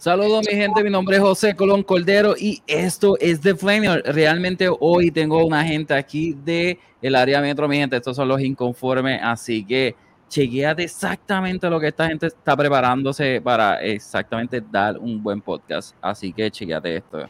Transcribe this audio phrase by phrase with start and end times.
[0.00, 4.00] Saludos mi gente, mi nombre es José Colón Cordero y esto es The Flame.
[4.00, 8.40] Realmente hoy tengo una gente aquí de el área metro, mi gente, estos son los
[8.40, 9.94] inconformes, así que
[10.26, 16.32] chequeate exactamente lo que esta gente está preparándose para exactamente dar un buen podcast, así
[16.32, 17.28] que chequeate esto.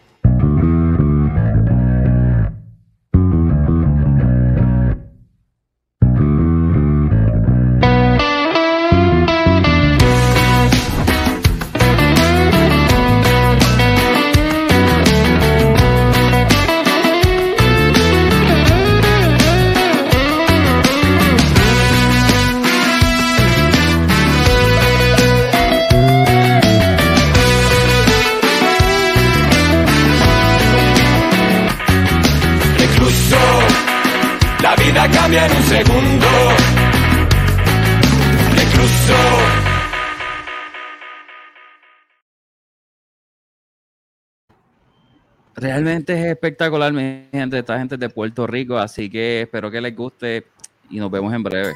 [45.60, 49.94] Realmente es espectacular, mi gente, esta gente de Puerto Rico, así que espero que les
[49.94, 50.47] guste
[50.88, 51.75] y nos vemos en breve.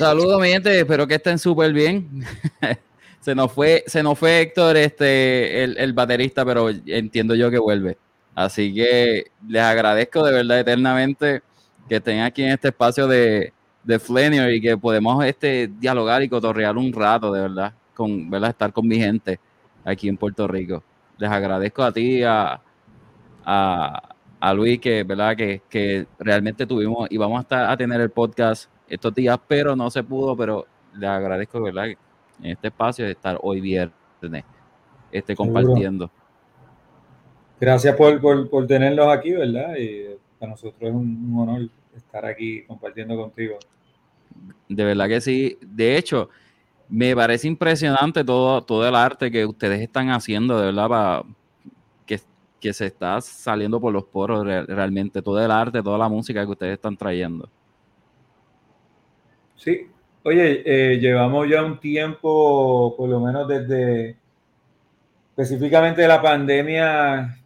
[0.00, 0.80] Saludos, mi gente.
[0.80, 2.24] Espero que estén súper bien.
[3.20, 7.98] se nos fue, se nos fue Héctor, este, el, baterista, pero entiendo yo que vuelve.
[8.34, 11.42] Así que les agradezco de verdad eternamente
[11.86, 13.52] que estén aquí en este espacio de,
[13.84, 18.50] de y que podemos este, dialogar y cotorrear un rato, de verdad, con ¿verdad?
[18.50, 19.38] estar con mi gente
[19.84, 20.82] aquí en Puerto Rico.
[21.18, 22.58] Les agradezco a ti, a,
[23.44, 25.36] a, Luis, que, ¿verdad?
[25.36, 29.76] Que, que realmente tuvimos y vamos a, estar, a tener el podcast estos días, pero
[29.76, 31.86] no se pudo, pero le agradezco, ¿verdad?
[31.86, 34.44] En este espacio de estar hoy viernes,
[35.12, 36.10] este, compartiendo.
[37.60, 39.76] Gracias por, por, tenerlos aquí, ¿verdad?
[39.78, 43.58] Y para nosotros es un, honor estar aquí compartiendo contigo.
[44.68, 45.58] De verdad que sí.
[45.60, 46.30] De hecho,
[46.88, 51.22] me parece impresionante todo, todo el arte que ustedes están haciendo, de verdad, para,
[52.06, 52.18] que,
[52.58, 56.52] que se está saliendo por los poros realmente, todo el arte, toda la música que
[56.52, 57.48] ustedes están trayendo.
[59.60, 59.88] Sí,
[60.22, 64.16] oye, eh, llevamos ya un tiempo, por lo menos desde
[65.36, 67.36] específicamente la pandemia,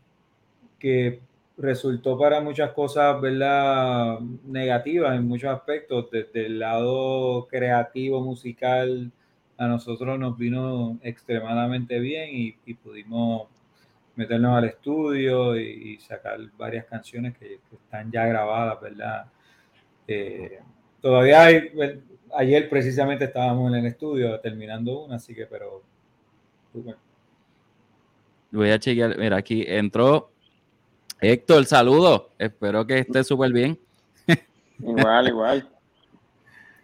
[0.79, 1.21] que
[1.59, 4.21] resultó para muchas cosas, ¿verdad?
[4.47, 9.11] Negativas en muchos aspectos, desde el lado creativo, musical,
[9.59, 13.49] a nosotros nos vino extremadamente bien y, pudimos
[14.15, 19.27] meternos al estudio y, sacar varias canciones que, están ya grabadas, ¿verdad?
[20.07, 20.61] Eh,
[21.05, 21.71] Todavía hay,
[22.35, 25.83] ayer precisamente estábamos en el estudio terminando una, así que, pero.
[28.51, 30.31] Voy a chequear, mira, aquí entró
[31.21, 32.31] Héctor, saludo.
[32.39, 33.79] Espero que esté súper bien.
[34.79, 35.69] Igual, igual.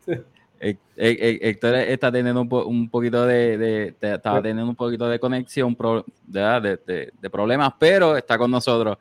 [0.61, 5.75] Héctor está teniendo un, poquito de, estaba teniendo un poquito de conexión,
[6.27, 8.99] de, de, problemas, pero está con nosotros.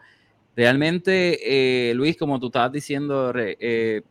[0.55, 4.01] Realmente, eh, Luis, como tú estabas diciendo, eh,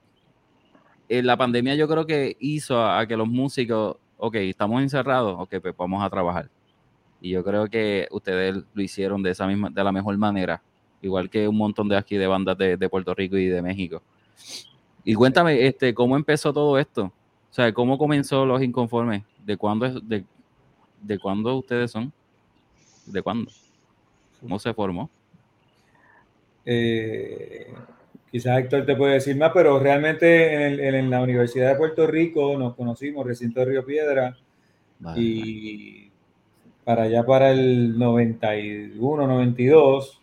[1.08, 5.56] eh, la pandemia yo creo que hizo a, que los músicos, ok, estamos encerrados, ok,
[5.62, 6.48] pues vamos a trabajar.
[7.20, 10.62] Y yo creo que ustedes lo hicieron de esa misma, de la mejor manera,
[11.02, 14.02] igual que un montón de aquí de bandas de, Puerto Rico y de México.
[15.04, 17.04] Y cuéntame, este, ¿cómo empezó todo esto?
[17.50, 19.22] O sea, ¿cómo comenzó Los Inconformes?
[19.44, 20.24] ¿De cuándo, de,
[21.02, 22.12] de cuándo ustedes son?
[23.06, 23.50] ¿De cuándo?
[24.40, 25.10] ¿Cómo se formó?
[26.64, 27.72] Eh,
[28.30, 32.74] quizás Héctor te puede decir más, pero realmente en, la Universidad de Puerto Rico nos
[32.74, 34.36] conocimos, recinto de Río Piedra,
[35.16, 36.10] y
[36.84, 40.22] para allá para el 91, 92,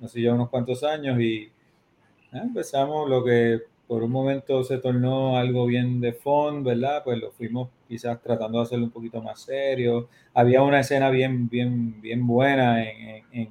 [0.00, 1.50] no sé, ya unos cuantos años, y
[2.32, 7.02] ah, empezamos lo que por un momento se tornó algo bien de fondo, ¿verdad?
[7.04, 10.08] Pues lo fuimos quizás tratando de hacerlo un poquito más serio.
[10.34, 13.48] Había una escena bien, bien, bien buena en, en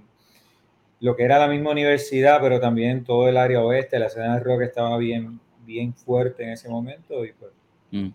[1.00, 4.44] lo que era la misma universidad, pero también todo el área oeste, la escena de
[4.44, 7.51] rock estaba bien, bien fuerte en ese momento y pues
[7.92, 8.09] mm.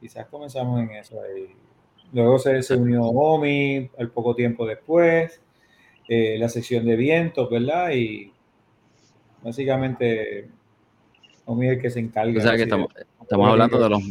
[0.00, 1.20] quizás comenzamos en eso.
[1.22, 1.54] Ahí.
[2.12, 5.40] Luego se, se unió Omi al poco tiempo después,
[6.08, 7.90] eh, la sección de vientos, ¿verdad?
[7.90, 8.32] Y
[9.42, 10.48] básicamente
[11.44, 12.38] Omi es el que se encarga.
[12.38, 12.88] O sea que estamos,
[13.20, 14.02] estamos hablando de los,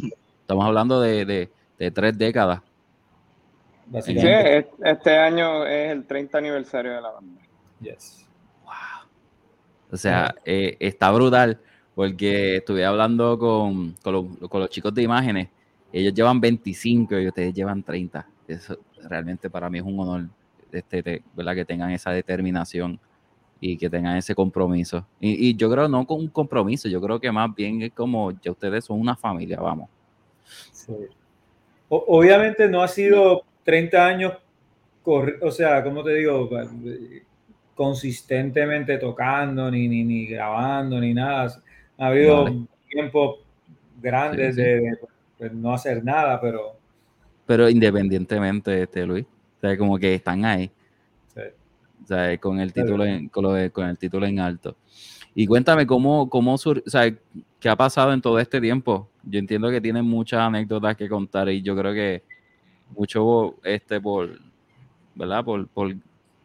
[0.45, 1.49] Estamos hablando de,
[1.91, 2.61] tres décadas.
[4.03, 7.41] Sí, este año es el 30 aniversario de la banda.
[7.85, 8.25] Yes.
[8.63, 9.09] Wow.
[9.91, 11.59] O sea, eh, está brutal
[11.93, 15.49] porque estuve hablando con, con, los, chicos de imágenes.
[15.93, 18.27] Ellos llevan 25 y ustedes llevan 30.
[18.47, 20.25] Eso realmente para mí es un honor
[20.71, 21.55] este, ¿verdad?
[21.55, 22.99] que tengan esa determinación
[23.61, 25.05] y que tengan ese compromiso.
[25.19, 28.51] Y, yo creo no con un compromiso, yo creo que más bien es como ya
[28.51, 29.89] ustedes son una familia, vamos.
[31.87, 34.33] obviamente no ha sido 30 años,
[35.05, 36.49] o sea, como te digo,
[37.75, 41.61] consistentemente tocando, ni, ni, ni grabando, ni nada.
[41.97, 42.45] Ha habido
[42.89, 43.39] tiempo
[44.01, 44.97] grandes de
[45.37, 46.77] pues, no hacer nada, pero...
[47.45, 50.71] Pero independientemente, este, Luis, o sea, como que están ahí.
[52.03, 53.45] O sea, con el título en, con,
[53.89, 54.75] el título en alto.
[55.33, 57.13] Y cuéntame cómo, cómo o sea,
[57.59, 59.09] qué ha pasado en todo este tiempo.
[59.23, 62.23] Yo entiendo que tienen muchas anécdotas que contar y yo creo que
[62.95, 64.39] mucho este por,
[65.15, 65.43] ¿verdad?
[65.43, 65.95] Por, por,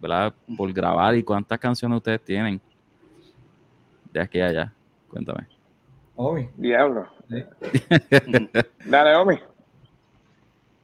[0.00, 0.34] ¿verdad?
[0.56, 2.60] por grabar y cuántas canciones ustedes tienen
[4.12, 4.72] de aquí a allá.
[5.08, 5.46] Cuéntame.
[6.16, 6.48] Omi.
[6.56, 7.08] Diablo.
[8.84, 9.38] Dale, Omi.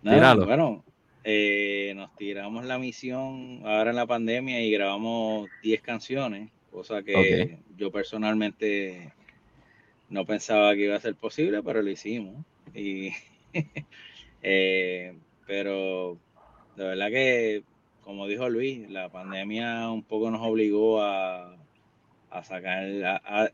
[0.02, 0.84] Bueno,
[1.24, 7.58] eh, nos tiramos la misión ahora en la pandemia y grabamos 10 canciones, cosa que
[7.76, 9.12] yo personalmente
[10.08, 12.36] no pensaba que iba a ser posible, pero lo hicimos.
[12.74, 13.10] Y,
[14.42, 15.14] eh,
[15.46, 16.16] pero
[16.76, 17.64] de verdad que,
[18.06, 21.56] como dijo Luis, la pandemia un poco nos obligó a,
[22.30, 22.84] a sacar,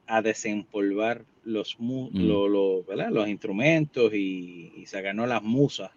[0.07, 2.11] a, desempolvar los, mm.
[2.13, 5.91] los instrumentos y, y sacarnos las musas.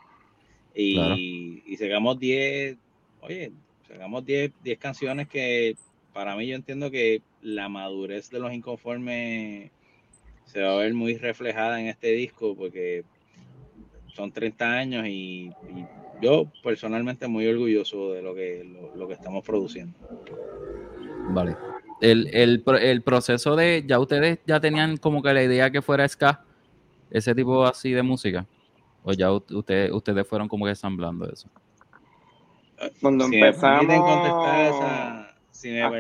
[0.73, 2.77] Y, sacamos 10,
[3.19, 3.51] oye,
[3.89, 5.75] sacamos 10, 10 canciones que
[6.13, 9.69] para mí yo entiendo que la madurez de los inconformes
[10.45, 13.03] se va a ver muy reflejada en este disco porque
[14.15, 15.51] son 30 años y,
[16.21, 18.63] yo personalmente muy orgulloso de lo que,
[18.95, 19.99] lo, que estamos produciendo.
[21.31, 21.57] Vale.
[21.99, 26.07] El, el, el, proceso de, ya ustedes ya tenían como que la idea que fuera
[26.07, 26.45] ska,
[27.11, 28.47] ese tipo así de música.
[29.03, 31.49] ¿O ya ustedes ustedes fueron como que ensamblando eso?
[33.01, 33.85] Cuando si empezamos...
[33.85, 35.91] Me contestar esa, si me ah,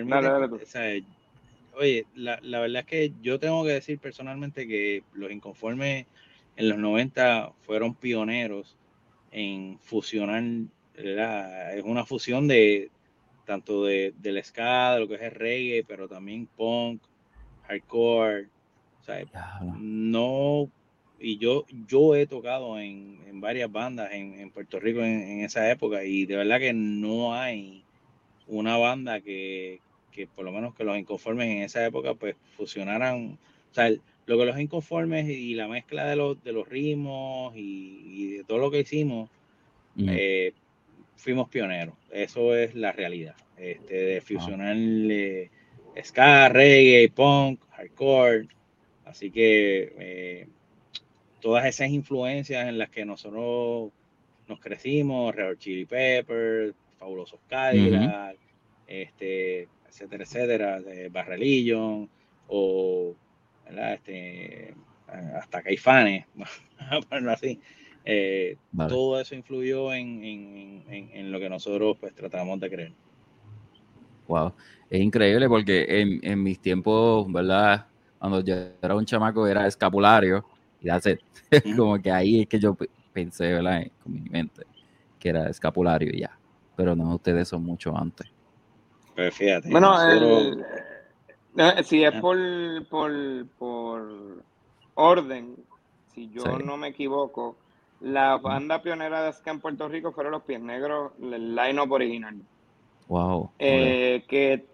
[1.77, 6.05] oye, la, la, verdad es que yo tengo que decir personalmente que los inconformes
[6.55, 8.77] en los 90 fueron pioneros
[9.31, 10.43] en fusionar,
[10.95, 12.89] es una fusión de
[13.45, 17.01] tanto de, del ska, de lo que es el reggae, pero también punk,
[17.67, 18.47] hardcore,
[19.01, 19.25] o sea,
[19.77, 20.69] no
[21.19, 26.03] y yo, yo he tocado en, en varias bandas en, Puerto Rico en, esa época
[26.03, 27.83] y de verdad que no hay
[28.47, 29.79] una banda que,
[30.11, 33.37] que, por lo menos que los inconformes en esa época pues fusionaran,
[33.71, 33.89] o sea,
[34.25, 38.57] lo que los inconformes y la mezcla de los, de los ritmos y, de todo
[38.57, 39.29] lo que hicimos,
[39.97, 40.53] eh,
[41.15, 44.75] fuimos pioneros, eso es la realidad, este, de fusionar
[46.03, 48.47] ska, reggae, punk, hardcore,
[49.05, 49.93] así que...
[49.99, 50.47] Eh,
[51.45, 53.91] todas esas influencias en las que nosotros
[54.47, 58.35] nos crecimos, Red Chili Peppers, Fabulosos Cadillac,
[58.87, 62.07] este, etcétera, etcétera, de Barrelillo,
[62.47, 63.13] o
[63.67, 64.75] este,
[65.07, 66.25] hasta Caifanes,
[67.29, 67.59] así.
[68.07, 68.57] Eh,
[68.87, 72.93] todo eso influyó en, lo que nosotros pues tratamos de creer.
[74.27, 74.53] Wow,
[74.89, 77.87] es increíble porque en, en mis tiempos, ¿verdad?
[78.19, 80.45] Cuando yo era un chamaco era escapulario
[80.81, 81.19] y hace
[81.75, 82.77] como que ahí es que yo
[83.11, 83.83] pensé, ¿verdad?
[84.03, 84.63] Con mi mente,
[85.19, 86.37] que era escapulario y ya.
[86.75, 88.27] Pero no, ustedes son mucho antes.
[89.15, 89.69] Pues fíjate.
[89.69, 89.95] Bueno,
[91.83, 92.37] si es por,
[92.87, 94.43] por,
[94.95, 95.55] orden,
[96.13, 97.57] si yo no me equivoco,
[98.01, 102.35] la banda pionera de ska en Puerto Rico fueron los Pies Negros, el line-up original.
[103.07, 103.51] Wow.
[103.59, 104.65] Eh, que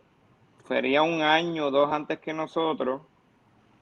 [0.68, 3.02] sería un año o dos antes que nosotros.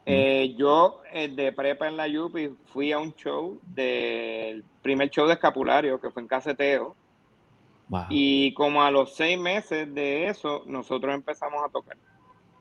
[0.05, 5.27] Eh, yo eh, de prepa en la Yupi fui a un show del primer show
[5.27, 6.95] de escapulario que fue en Caseteo.
[8.09, 11.97] Y como a los seis meses de eso, nosotros empezamos a tocar.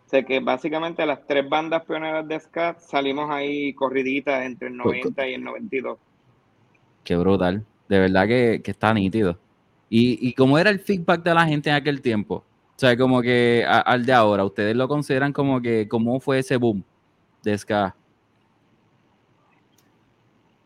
[0.09, 5.29] Sé que básicamente las tres bandas pioneras de ska salimos ahí corriditas entre el 90
[5.29, 5.99] y el 92.
[7.05, 7.65] Qué brutal.
[7.89, 9.39] De verdad que, está nítido.
[9.89, 12.37] ¿Y, ¿Y cómo era el feedback de la gente en aquel tiempo?
[12.37, 16.57] O sea, como que al de ahora, ¿ustedes lo consideran como que, cómo fue ese
[16.57, 16.85] boom?
[17.43, 17.95] de ska?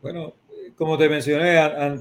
[0.01, 0.35] Bueno,
[0.77, 1.55] como te mencioné,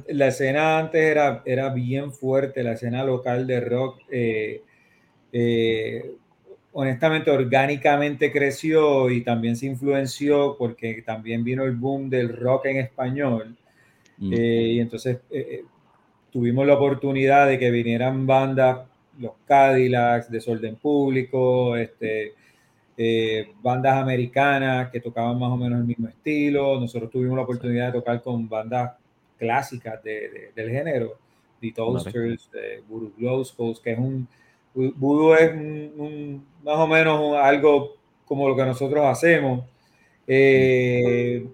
[0.07, 3.99] la escena antes era, era bien fuerte, la escena local de rock.
[4.09, 4.63] Eh,
[5.31, 6.15] eh,
[6.73, 12.77] honestamente, orgánicamente creció y también se influenció porque también vino el boom del rock en
[12.77, 13.55] español.
[14.17, 14.33] Mm.
[14.33, 15.63] Eh, y entonces eh, eh,
[16.31, 18.79] tuvimos la oportunidad de que vinieran bandas,
[19.19, 22.33] los Cadillacs, Desorden Público, este,
[22.97, 26.79] eh, bandas americanas que tocaban más o menos el mismo estilo.
[26.79, 28.93] Nosotros tuvimos la oportunidad de tocar con bandas
[29.37, 31.17] clásicas de- de- del género,
[31.59, 32.49] The Toasters,
[32.87, 33.43] Voodoo Glow
[33.83, 34.27] que es un,
[34.73, 39.65] Voodoo es un- un- más o menos algo como lo que nosotros hacemos.
[40.27, 41.45] Eh,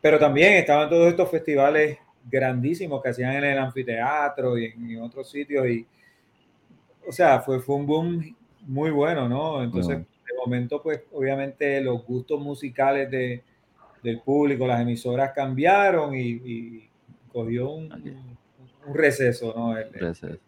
[0.00, 5.02] pero también estaban todos estos festivales grandísimos que hacían en el anfiteatro y en, en
[5.02, 5.66] otros sitios.
[5.68, 5.86] Y,
[7.06, 9.62] o sea, fue, fue un boom muy bueno, ¿no?
[9.62, 10.06] Entonces, bueno.
[10.26, 13.42] de momento, pues obviamente los gustos musicales de,
[14.02, 16.88] del público, las emisoras cambiaron y, y
[17.32, 17.92] cogió un,
[18.86, 19.76] un receso, ¿no?
[19.76, 20.38] El- el- Gracias.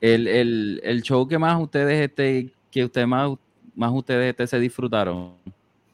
[0.00, 3.32] El, el, el show que más ustedes este, que ustedes más,
[3.74, 5.34] más ustedes este, se disfrutaron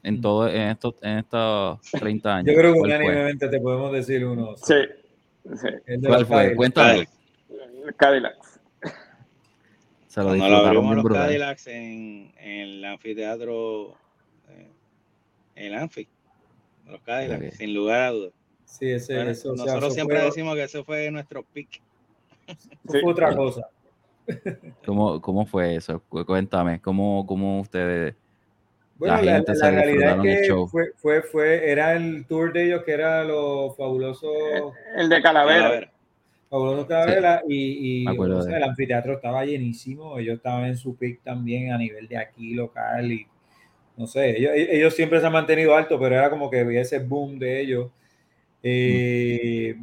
[0.03, 2.47] en todo en estos en estos 30 años.
[2.47, 4.55] yo creo que unánimemente te podemos decir uno.
[4.55, 4.75] Sí,
[5.43, 5.97] sí.
[6.05, 6.55] ¿Cuál fue?
[6.55, 7.07] Cuéntame.
[7.97, 8.59] Cadillacs.
[10.07, 11.25] Se lo Cuando lo abrimos los brutal.
[11.27, 13.95] Cadillacs en, en el anfiteatro,
[14.49, 14.71] eh,
[15.55, 16.07] el Anfi,
[16.87, 18.33] los Cadillacs, sin lugar a dudas.
[18.65, 21.43] Sí, ese, Bueno, eso, o sea, nosotros eso siempre fue, decimos que ese fue nuestro
[21.43, 21.81] pick.
[22.47, 23.69] eso fue otra cosa.
[24.85, 26.01] ¿Cómo, ¿Cómo fue eso?
[26.07, 28.15] Cu- Cuéntame, ¿cómo, cómo ustedes
[28.97, 30.67] Bueno, La la, gente la se realidad es que show.
[30.69, 35.61] fue, fue, fue, era el tour de ellos que era los fabulosos, El de Calavera.
[35.63, 35.91] Calavera.
[36.49, 41.71] fabulosos Calavera y, o sea, el anfiteatro estaba llenísimo, ellos estaban en su pick también
[41.73, 43.27] a nivel de aquí local y
[43.97, 46.99] no sé, ellos, ellos siempre se han mantenido alto, pero era como que había ese
[46.99, 47.89] boom de ellos.
[48.63, 49.77] Eh,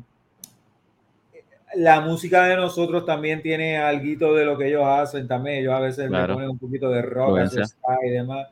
[1.77, 5.59] la música de nosotros también tiene algo de lo que ellos hacen también.
[5.59, 6.29] Ellos a veces Claro.
[6.29, 7.41] le ponen un poquito de rock
[8.05, 8.49] y demás.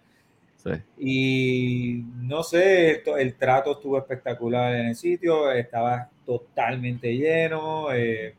[0.56, 0.70] Sí.
[0.98, 7.92] Y no sé, esto- el trato estuvo espectacular en el sitio, estaba totalmente lleno.
[7.92, 8.34] eh,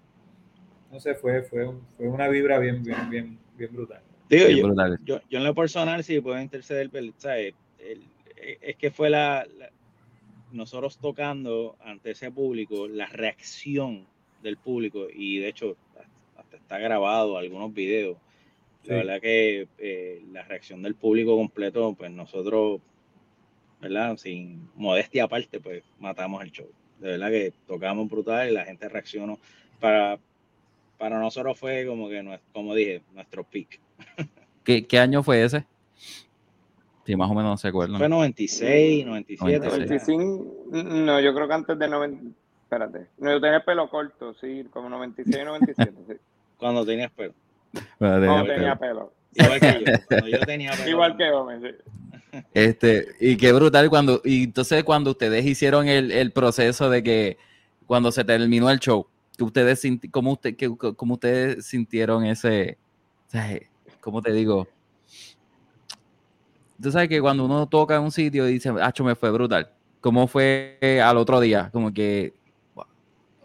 [0.92, 4.00] no sé, fue, fue, fue una vibra bien, bien, bien, bien brutal.
[4.30, 5.00] Digo, Bien yo, brutal.
[5.04, 7.54] yo, yo en lo personal sí puedo interceder, pero, ¿sabes?
[7.80, 8.04] El-
[8.38, 9.70] eh, es que fue la, la-
[10.52, 14.06] nosotros tocando ante ese público, la reacción
[14.44, 15.76] del público, y de hecho
[16.38, 18.18] hasta está grabado algunos videos.
[18.84, 18.94] La Sí.
[18.96, 22.82] verdad que eh, la reacción del público completo, pues nosotros,
[23.82, 24.18] ¿verdad?
[24.18, 26.68] Sin modestia aparte, pues matamos el show.
[27.00, 29.40] De verdad que tocamos brutal y la gente reaccionó.
[29.80, 30.20] Para,
[30.98, 33.80] para nosotros fue como que, como dije, nuestro peak.
[34.64, 35.66] ¿Qué, qué año fue ese?
[37.06, 37.98] Sí, más o menos no se acuerdan.
[37.98, 39.60] Fue 96, 97.
[39.68, 40.08] 96.
[40.08, 42.24] 95, no, yo creo que antes de 90.
[42.74, 43.08] Espérate.
[43.18, 45.92] No, yo tenía el pelo corto, sí, como 96, 97.
[46.08, 46.14] Sí.
[46.58, 47.34] Cuando tenías pelo.
[48.00, 49.14] Bueno, No tenía- pelo.
[49.36, 49.92] Igual que yo.
[50.08, 50.90] Cuando yo tenía pelo.
[50.90, 52.40] Igual que Gómez, sí.
[52.54, 57.38] Este, y qué brutal cuando, y entonces cuando ustedes hicieron el, el proceso de que
[57.86, 62.78] cuando se terminó el show, que ustedes sinti- cómo usted, que, cómo ustedes sintieron ese,
[63.28, 63.60] o sea,
[64.02, 64.68] ¿cómo te digo?
[66.82, 69.70] Tú sabes que cuando uno toca en un sitio y dice, acho, me fue brutal.
[70.02, 71.70] ¿Cómo fue al otro día?
[71.72, 72.34] Como que,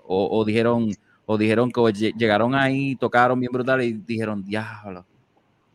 [0.09, 0.91] o, o dijeron,
[1.27, 5.05] o dijeron que lle- llegaron ahí, tocaron bien brutal y dijeron, diablo,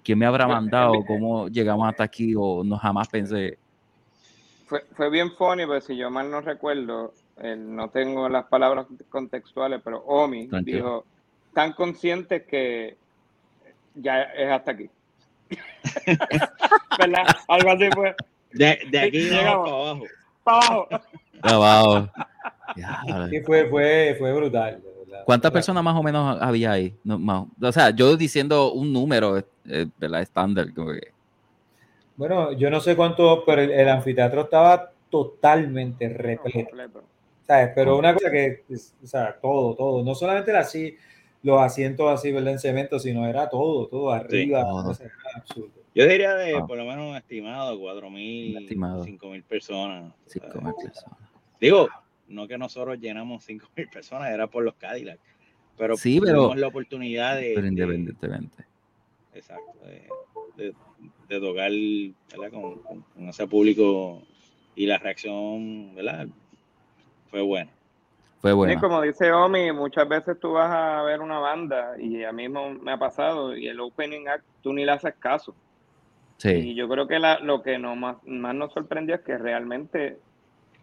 [0.04, 1.06] ¿quién me habrá mandado?
[1.06, 2.34] ¿Cómo llegamos hasta aquí?
[2.36, 3.58] O no jamás pensé.
[4.66, 8.88] Fue, fue bien funny, pero si yo mal no recuerdo, eh, no tengo las palabras
[9.10, 10.78] contextuales, pero Omi Tranquilo.
[10.78, 11.06] dijo,
[11.54, 12.98] tan conscientes que
[13.94, 14.90] ya es hasta aquí.
[16.98, 17.28] ¿Verdad?
[17.48, 18.16] Algo así fue.
[18.52, 19.70] De, de aquí Llegamos.
[19.70, 20.10] vamos
[20.44, 20.88] para abajo.
[21.42, 21.98] ¡Para abajo!
[21.98, 22.12] Abajo.
[23.30, 24.82] Sí, fue, fue, fue brutal.
[25.26, 26.94] ¿Cuántas personas más o menos había ahí?
[27.04, 30.22] No, más- o sea, yo diciendo un número, eh, ¿verdad?
[30.22, 30.74] Estándar.
[30.74, 31.12] que-
[32.16, 36.66] Bueno, yo no sé cuánto, pero el, el anfiteatro estaba totalmente repleto.
[36.68, 37.04] Completo.
[37.46, 37.72] ¿sabes?
[37.76, 38.64] Pero una cosa que,
[39.04, 40.96] o sea, todo, todo, no solamente era así,
[41.44, 42.54] los asientos así, ¿verdad?
[42.54, 44.90] En cemento, sino era todo, todo arriba, todo.
[44.92, 45.70] o sea, era absurdo.
[45.94, 46.66] Yo diría de Ah.
[46.66, 49.04] por lo menos estimado 4 mil, Estimado.
[49.04, 50.14] 5 mil personas.
[50.26, 50.64] Cinco ¿sabes?
[50.64, 51.20] mil personas.
[51.60, 51.88] Digo,
[52.28, 55.20] no que nosotros llenamos 5 mil personas, era por los Cadillac.
[55.78, 58.66] Pero Sí, pero- tuvimos la oportunidad de, Pero de- independientemente.
[59.34, 60.08] exacto, de,
[60.56, 60.74] de-
[61.28, 61.72] de tocar
[62.32, 62.52] ¿verdad?
[62.52, 64.22] Con, con- con ese público
[64.76, 66.28] y la reacción, ¿verdad?
[67.30, 67.72] Fue buena.
[68.40, 68.80] Fue Sí, bueno.
[68.82, 72.74] como dice Omi, muchas veces tú vas a ver una banda y a mí me
[72.76, 75.56] me ha pasado y el opening act tú ni le haces caso.
[76.38, 76.50] Sí.
[76.52, 80.20] Y yo creo que la- lo que nos más, más nos sorprendió es que realmente,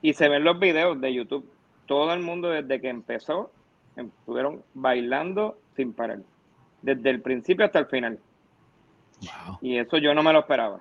[0.02, 1.48] y se ven los videos de YouTube,
[1.86, 3.50] todo el mundo desde que empezó
[3.96, 6.20] estuvieron bailando sin parar,
[6.82, 8.18] desde el principio hasta el final.
[9.20, 9.58] Wow.
[9.60, 10.80] Y eso yo no me lo esperaba.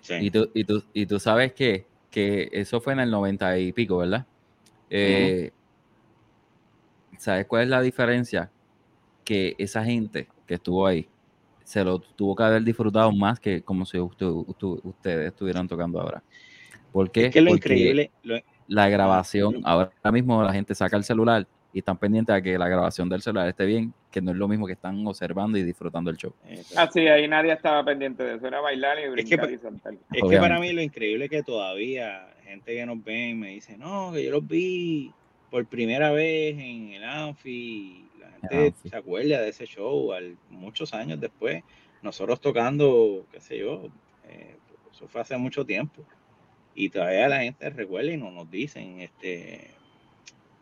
[0.00, 0.14] Sí.
[0.20, 3.72] Y tú, y tú, y tú sabes que, que eso fue en el 90 y
[3.72, 4.24] pico, ¿verdad?
[4.88, 5.50] Eh,
[7.18, 8.50] ¿sabes cuál es la diferencia?
[9.24, 11.08] Que esa gente que estuvo ahí
[11.64, 16.22] se lo tuvo que haber disfrutado más que como si ustedes estuvieran tocando ahora.
[16.96, 17.26] ¿Por qué?
[17.26, 18.38] Es que lo Porque increíble, lo-
[18.68, 22.68] la grabación, ahora mismo la gente saca el celular y están pendientes a que la
[22.68, 26.08] grabación del celular esté bien, que no es lo mismo que están observando y disfrutando
[26.10, 26.32] el show.
[26.74, 29.92] Ah, sí, ahí nadie estaba pendiente de eso, era bailar y brincar pa- y saltar.
[30.10, 33.76] Es que para mí lo increíble es que todavía gente que nos ve me dice,
[33.76, 35.12] no, que yo los vi
[35.50, 38.08] por primera vez en el Anfi.
[38.18, 38.88] La gente Anfi.
[38.88, 41.62] se acuerda de ese show al, muchos años después.
[42.00, 43.82] Nosotros tocando, qué sé yo,
[44.30, 44.56] eh,
[44.90, 46.02] eso fue hace mucho tiempo.
[46.76, 49.70] Y todavía la gente recuerda y no nos dicen, este,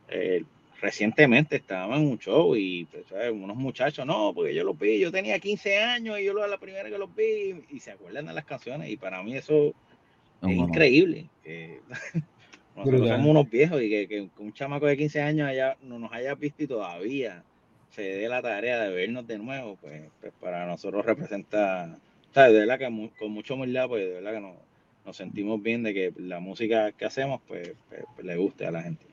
[0.09, 0.45] eh,
[0.81, 5.11] recientemente estábamos en un show y pues, unos muchachos, no, porque yo los vi, yo
[5.11, 8.35] tenía 15 años y yo lo- la primera que los vi y se acuerdan de
[8.35, 9.75] las canciones y para mí eso
[10.47, 11.31] es increíble.
[12.75, 16.13] nosotros somos unos viejos y que, que un chamaco de 15 años haya, no nos
[16.13, 17.45] haya visto y todavía
[17.89, 21.99] se dé la tarea de vernos de nuevo, pues, pues para nosotros representa,
[22.33, 22.53] ¿sabes?
[22.55, 24.57] de verdad que mu- con mucha humildad, pues de verdad que nos,
[25.05, 28.71] nos sentimos bien de que la música que hacemos, pues, pues, pues, le guste a
[28.71, 29.05] la gente.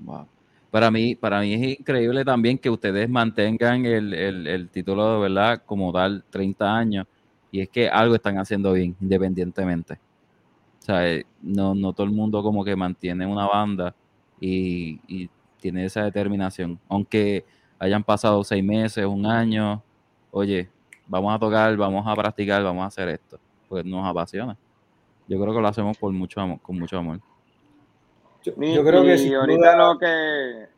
[0.00, 0.26] Wow.
[0.70, 5.20] Para mí, para mí es increíble también que ustedes mantengan el, el, el título de
[5.20, 7.06] verdad como tal 30 años
[7.50, 9.94] y es que algo están haciendo bien independientemente.
[9.94, 13.94] O sea, eh, no, no todo el mundo como que mantiene una banda
[14.40, 16.78] y, y tiene esa determinación.
[16.88, 17.46] Aunque
[17.78, 19.82] hayan pasado seis meses, un año,
[20.30, 20.68] oye,
[21.06, 23.40] vamos a tocar, vamos a practicar, vamos a hacer esto.
[23.68, 24.56] Pues nos apasiona.
[25.28, 27.20] Yo creo que lo hacemos por mucho amor, con mucho amor.
[28.42, 30.68] Yo, creo que y ahorita duda- lo que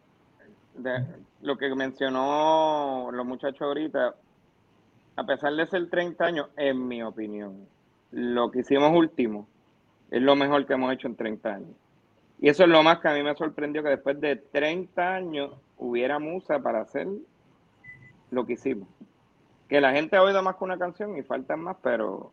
[0.82, 1.06] de-
[1.42, 4.14] lo que mencionó los muchachos ahorita,
[5.16, 7.66] a pesar de ser 30 años, en mi opinión,
[8.10, 9.46] lo que hicimos último
[10.10, 11.76] es lo mejor que hemos hecho en 30 años.
[12.40, 15.52] Y eso es lo más que a mí me sorprendió, que después de 30 años
[15.76, 17.06] hubiera musa para hacer
[18.30, 18.88] lo que hicimos.
[19.68, 22.32] Que la gente ha oído más que una canción y faltan más, pero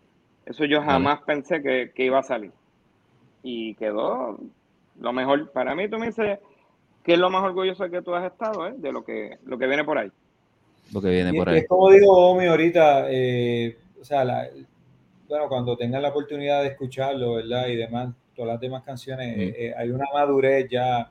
[0.49, 2.51] eso yo jamás pensé que, que iba a salir.
[3.43, 4.37] Y quedó
[4.99, 5.51] lo mejor.
[5.51, 6.39] Para mí, tú me dices
[7.03, 8.73] que es lo más orgulloso que tú has estado, ¿eh?
[8.77, 10.11] de lo que, lo que viene por ahí.
[10.93, 11.59] Lo que viene Y- por ahí.
[11.59, 14.47] es como dijo Omi ahorita, eh, o sea, la-
[15.29, 17.67] bueno, cuando tengan la oportunidad de escucharlo, ¿verdad?
[17.67, 19.39] Y demás, todas las demás canciones, Mm.
[19.41, 21.09] eh, eh, hay una madurez ya,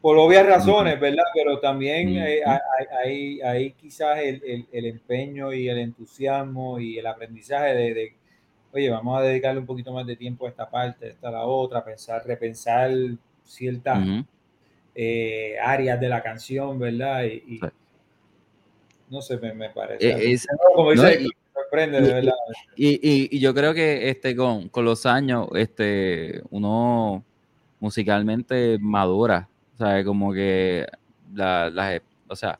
[0.00, 1.24] por obvias razones, ¿verdad?
[1.34, 2.58] Pero también eh, hay,
[3.04, 8.14] hay- hay quizás el, el- el empeño y el entusiasmo y el aprendizaje de, de,
[8.72, 11.32] oye, vamos a dedicarle un poquito más de tiempo a esta parte, a esta a
[11.32, 12.90] la otra, pensar, repensar
[13.44, 13.98] ciertas
[14.94, 17.24] eh, áreas de la canción, ¿verdad?
[17.24, 17.60] Y,
[19.10, 20.08] no sé, me, me parece.
[20.08, 22.32] Eh, es- como no, dice, y- sorprende, de verdad.
[22.76, 27.22] Y, y- y yo creo que este con, con los años, este, uno
[27.80, 29.48] musicalmente madura,
[29.80, 30.04] ¿sabes?
[30.04, 30.86] Como que
[31.34, 32.58] la, las- o sea,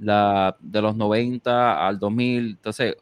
[0.00, 2.96] la, de los 90 al 2000, entonces,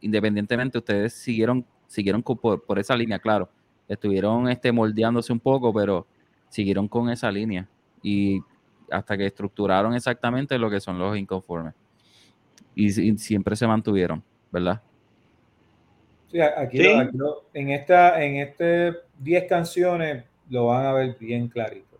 [0.00, 3.48] independientemente, ustedes siguieron, siguieron por, por esa línea, claro,
[3.86, 6.06] estuvieron este, moldeándose un poco, pero
[6.48, 7.68] siguieron con esa línea
[8.02, 8.40] y
[8.90, 11.74] hasta que estructuraron exactamente lo que son los inconformes.
[12.74, 14.80] Y, y siempre se mantuvieron, ¿verdad?
[16.30, 16.82] Sí, aquí, Sí.
[16.84, 21.91] lo- aquí lo- en esta, en este 10 canciones lo van a ver bien clarito.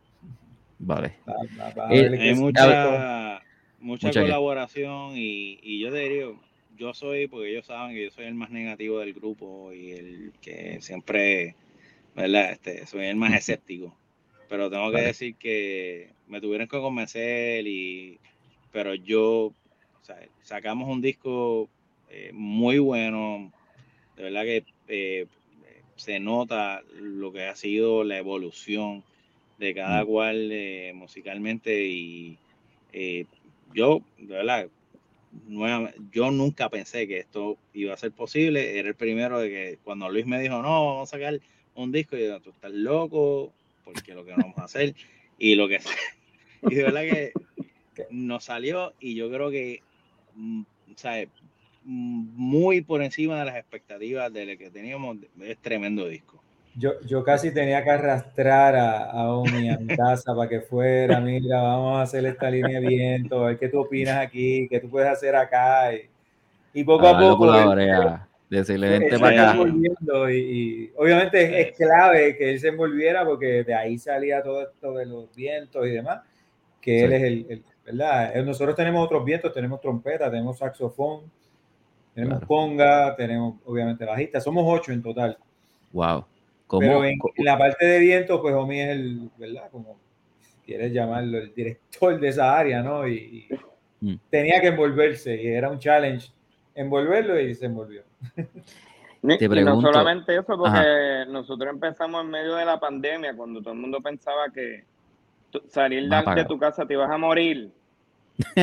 [0.82, 1.12] Vale.
[1.28, 3.42] Va- va- va a Eh, Hay mucha,
[3.78, 6.40] Mucha colaboración y, y yo te digo,
[6.76, 10.32] yo soy, porque ellos saben que yo soy el más negativo del grupo y el
[10.40, 11.56] que siempre,
[12.14, 12.52] ¿verdad?
[12.52, 13.96] Este, soy el más escéptico.
[14.48, 15.06] Pero tengo que Vale.
[15.08, 18.20] decir que me tuvieron que convencer y,
[18.70, 19.54] pero yo, o
[20.02, 21.68] sea, sacamos un disco
[22.08, 23.52] eh, muy bueno,
[24.16, 25.26] de verdad que eh,
[25.96, 29.02] se nota lo que ha sido la evolución
[29.62, 30.06] de cada Mm.
[30.06, 32.36] cual eh, musicalmente y
[32.92, 33.26] eh,
[33.72, 34.68] yo, de verdad,
[35.46, 38.78] nueva- yo nunca pensé que esto iba a ser posible.
[38.78, 41.40] Era el primero de que cuando Luis me dijo, no, vamos a sacar
[41.74, 44.94] un disco, y yo, tú estás loco, porque lo que vamos a hacer,
[45.38, 45.78] y lo que
[46.62, 47.32] y de verdad que
[48.10, 49.82] nos salió, y yo creo que,
[50.34, 50.62] mm,
[50.96, 51.28] ¿sabes?
[51.84, 56.41] Mm, muy por encima de las expectativas de lo que teníamos, es tremendo disco.
[56.74, 61.20] Yo, yo casi tenía que arrastrar a, a Omi a mi casa para que fuera,
[61.20, 64.80] mira, vamos a hacer esta línea de viento, a ver qué tú opinas aquí, qué
[64.80, 65.92] tú puedes hacer acá.
[65.94, 66.08] Y,
[66.72, 69.62] y poco a darle poco, la decirle, vente para acá.
[70.30, 74.62] y, y obviamente es, es clave que él se envolviera porque de ahí salía todo
[74.62, 76.20] esto de los vientos y demás,
[76.80, 77.04] que Sí.
[77.04, 78.34] él es el, el- ¿verdad?
[78.36, 81.30] Eh, Nosotros tenemos otros vientos, tenemos trompeta, tenemos saxofón,
[82.14, 82.46] tenemos Claro.
[82.46, 85.36] conga, tenemos obviamente bajista, somos ocho en total.
[85.92, 86.24] Wow.
[86.72, 86.80] ¿Cómo?
[86.80, 89.68] Pero en, la parte de viento, pues Omi es el, ¿verdad?
[89.70, 89.98] Como
[90.64, 93.06] quieres llamarlo, el director de esa área, ¿no?
[93.06, 93.46] Y,
[94.00, 94.14] Mm.
[94.30, 96.32] tenía que envolverse y era un challenge
[96.74, 98.02] envolverlo y se envolvió.
[98.34, 103.74] Te y no solamente eso, porque nosotros empezamos en medio de la pandemia, cuando todo
[103.74, 104.82] el mundo pensaba que
[105.68, 107.70] salir de, tu casa te ibas a morir.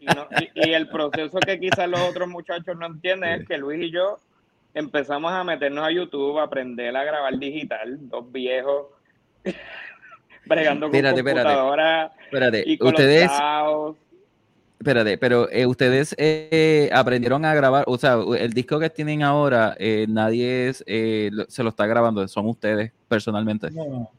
[0.00, 3.58] y, no- y- y el proceso que quizás los otros muchachos no entienden es que
[3.58, 4.18] Luis y yo
[4.74, 8.86] empezamos a meternos a YouTube, a aprender a grabar digital, dos viejos,
[10.46, 11.42] bregando con Espérate, espérate.
[11.48, 13.96] computadora Espérate, y con ustedes, los
[14.78, 19.74] espérate, pero eh, ustedes eh, aprendieron a grabar, o sea, el disco que tienen ahora,
[19.78, 23.70] eh, nadie es, eh, lo- se lo está grabando, son ustedes personalmente.
[23.70, 24.10] No, no.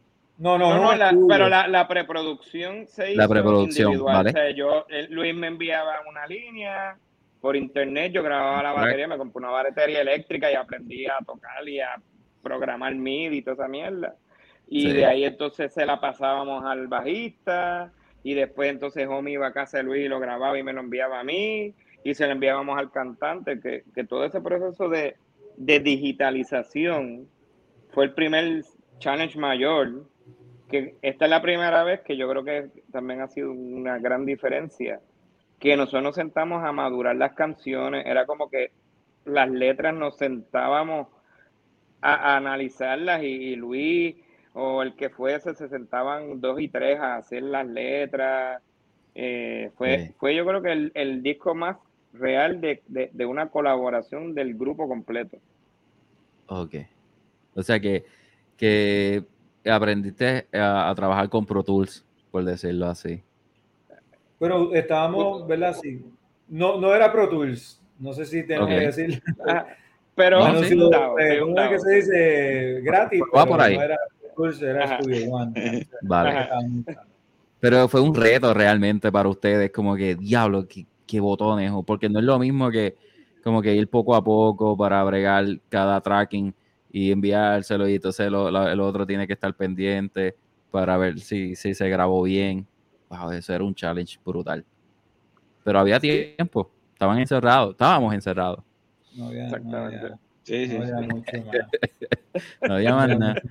[0.42, 1.28] No, No, no, no, un la- estudio.
[1.28, 4.16] pero la, la preproducción se hizo La preproducción, individual.
[4.18, 4.30] vale.
[4.30, 6.98] O sea, yo, él- Luis me enviaba una línea
[7.42, 11.68] por internet, yo grababa la batería, me compré una batería eléctrica y aprendí a tocar
[11.68, 11.96] y a
[12.44, 14.16] programar MIDI y toda esa mierda.
[14.68, 14.94] Y Sí.
[14.94, 17.92] de ahí entonces se la pasábamos al bajista
[18.24, 20.82] y después entonces Homie iba a casa de Luis y lo grababa y me lo
[20.82, 21.74] enviaba a mí
[22.04, 25.16] y se lo enviábamos al cantante, que, que todo ese proceso de,
[25.58, 27.28] de digitalización
[27.90, 28.64] fue el primer
[29.00, 30.06] challenge mayor
[30.70, 34.24] que esta es la primera vez que yo creo que también ha sido una gran
[34.26, 35.00] diferencia,
[35.60, 38.72] que nosotros nos sentamos a madurar las canciones, era como que
[39.26, 41.08] las letras nos sentábamos
[42.02, 44.16] a, a analizarlas y, y Luis
[44.54, 48.62] o el que fuese se sentaban dos y tres a hacer las letras.
[49.16, 50.14] Eh, fue, Sí.
[50.18, 51.78] fue yo creo que el, el disco más
[52.14, 55.38] real de, de- de una colaboración del grupo completo.
[56.48, 56.76] Ok.
[57.54, 58.06] O sea que,
[58.58, 59.24] que
[59.70, 63.22] aprendiste a, a trabajar con Pro Tools, por decirlo así.
[64.40, 65.76] Pero estábamos, ¿verdad?
[65.82, 66.02] Sí.
[66.48, 67.82] No, no era Pro Tools.
[68.00, 69.22] No sé si tengo que decir.
[69.48, 69.66] Ah,
[70.16, 70.76] Pero No, Bueno, sí.
[70.78, 72.82] DAO, eh, sí, un ¿Cómo es que se dice?
[72.82, 73.22] Gratis.
[73.36, 73.76] Va por ahí.
[73.78, 74.98] No era Pro Tools, era Ajá.
[75.02, 75.88] Studio One.
[76.02, 76.30] Vale.
[76.30, 76.50] Ajá.
[77.60, 82.08] Pero fue un reto realmente para ustedes, como que, diablo, qué, qué botones, o porque
[82.10, 82.96] no es lo mismo que
[83.44, 86.54] como que ir poco a poco para bregar cada tracking
[86.92, 90.36] y enviárselo y entonces lo- la- el otro tiene que estar pendiente
[90.72, 92.66] para ver si, si se grabó bien.
[93.10, 94.64] Wow, eso era un challenge brutal.
[95.64, 98.64] Pero había tiempo, estaban encerrados, estábamos encerrados,
[99.16, 99.98] No había, no Exactamente.
[100.06, 100.92] había, Sí, sí, no sí.
[100.92, 101.56] había mucho más.
[102.68, 103.42] no había más nada.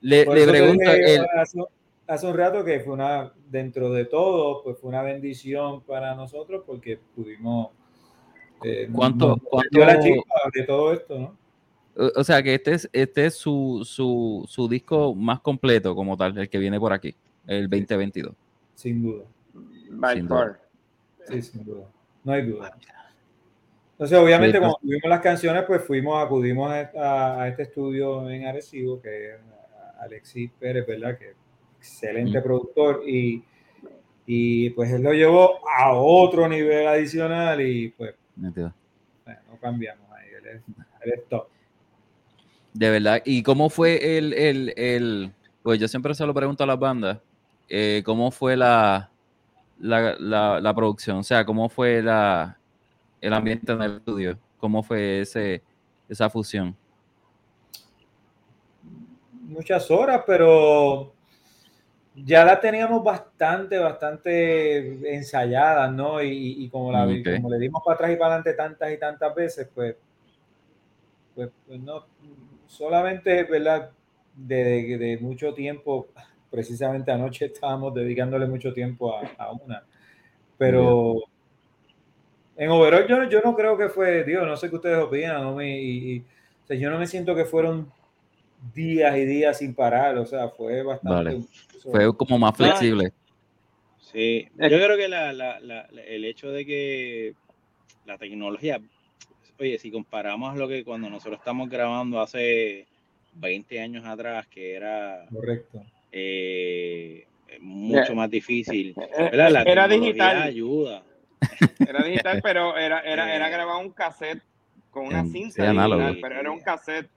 [0.00, 1.58] Le, le pregunto, dije el- hace,
[2.06, 6.62] hace un rato que fue una, dentro de todo, pues fue una bendición para nosotros
[6.66, 7.70] porque pudimos.
[8.64, 11.36] eh, ¿Cuánto- nos cuánto- la chispa de todo esto, ¿no?
[11.96, 16.16] o o sea que este es, este es su, su, su disco más completo como
[16.16, 17.14] tal, el que viene por aquí,
[17.46, 18.34] el 2022.
[18.78, 19.24] Sin duda.
[19.90, 20.60] By Sin far.
[21.26, 21.86] Sí, sin duda.
[22.22, 22.78] No hay duda.
[23.92, 28.46] Entonces, obviamente, Sí, cuando tuvimos las canciones, pues fuimos, acudimos a, a- este estudio en
[28.46, 29.40] Arecibo, que es
[29.98, 31.18] Alexis Pérez, ¿verdad?
[31.18, 31.32] Que
[31.78, 33.42] excelente productor y,
[34.26, 38.52] y pues él lo llevó a otro nivel adicional y pues no
[39.60, 40.62] cambiamos ahí, él es,
[41.02, 41.48] él es top.
[42.74, 43.22] De verdad.
[43.24, 45.32] ¿Y cómo fue el, el, el-
[45.64, 47.18] Pues yo siempre se lo pregunto a las bandas.
[47.68, 49.10] Eh, ¿Cómo fue la,
[49.78, 51.18] la, la, la producción?
[51.18, 52.58] O sea, ¿cómo fue la,
[53.20, 54.38] el ambiente en el estudio?
[54.58, 55.62] ¿Cómo fue ese,
[56.08, 56.76] esa fusión?
[59.48, 61.12] muchas horas, pero
[62.14, 66.22] ya la teníamos bastante, bastante ensayada, ¿no?
[66.22, 69.68] Y, y como, la, le dimos para atrás y para adelante tantas y tantas veces,
[69.74, 69.96] pues,
[71.34, 72.04] pues, pues no,
[72.66, 73.90] solamente, ¿verdad?
[74.34, 76.08] De, de- de mucho tiempo,
[76.50, 79.82] precisamente anoche estábamos dedicándole mucho tiempo a, a una,
[80.56, 81.16] pero
[82.56, 85.62] en overall yo, yo no creo que fue, digo, no sé qué ustedes opinan, ¿no?
[85.62, 87.90] Y, y- y, o sea, yo no me siento que fueron
[88.74, 91.14] días y días sin parar, o sea, fue bastante...
[91.30, 91.44] Vale.
[91.80, 93.12] Fue como más flexible.
[94.00, 97.34] Sí, yo creo que la, la, la- la- el hecho de que
[98.06, 98.80] la tecnología,
[99.60, 102.86] oye, si comparamos lo que cuando nosotros estamos grabando hace
[103.34, 105.82] 20 años atrás, que era Correcto.
[106.12, 107.26] Eh,
[107.60, 109.50] mucho más difícil, Eh, ¿verdad?
[109.50, 111.02] La Era digital, ayuda.
[111.86, 114.42] era digital, pero era, era, era Eh, grabado un cassette
[114.90, 116.02] con una en- cinta sí, análogo.
[116.02, 117.10] digital, pero era un cassette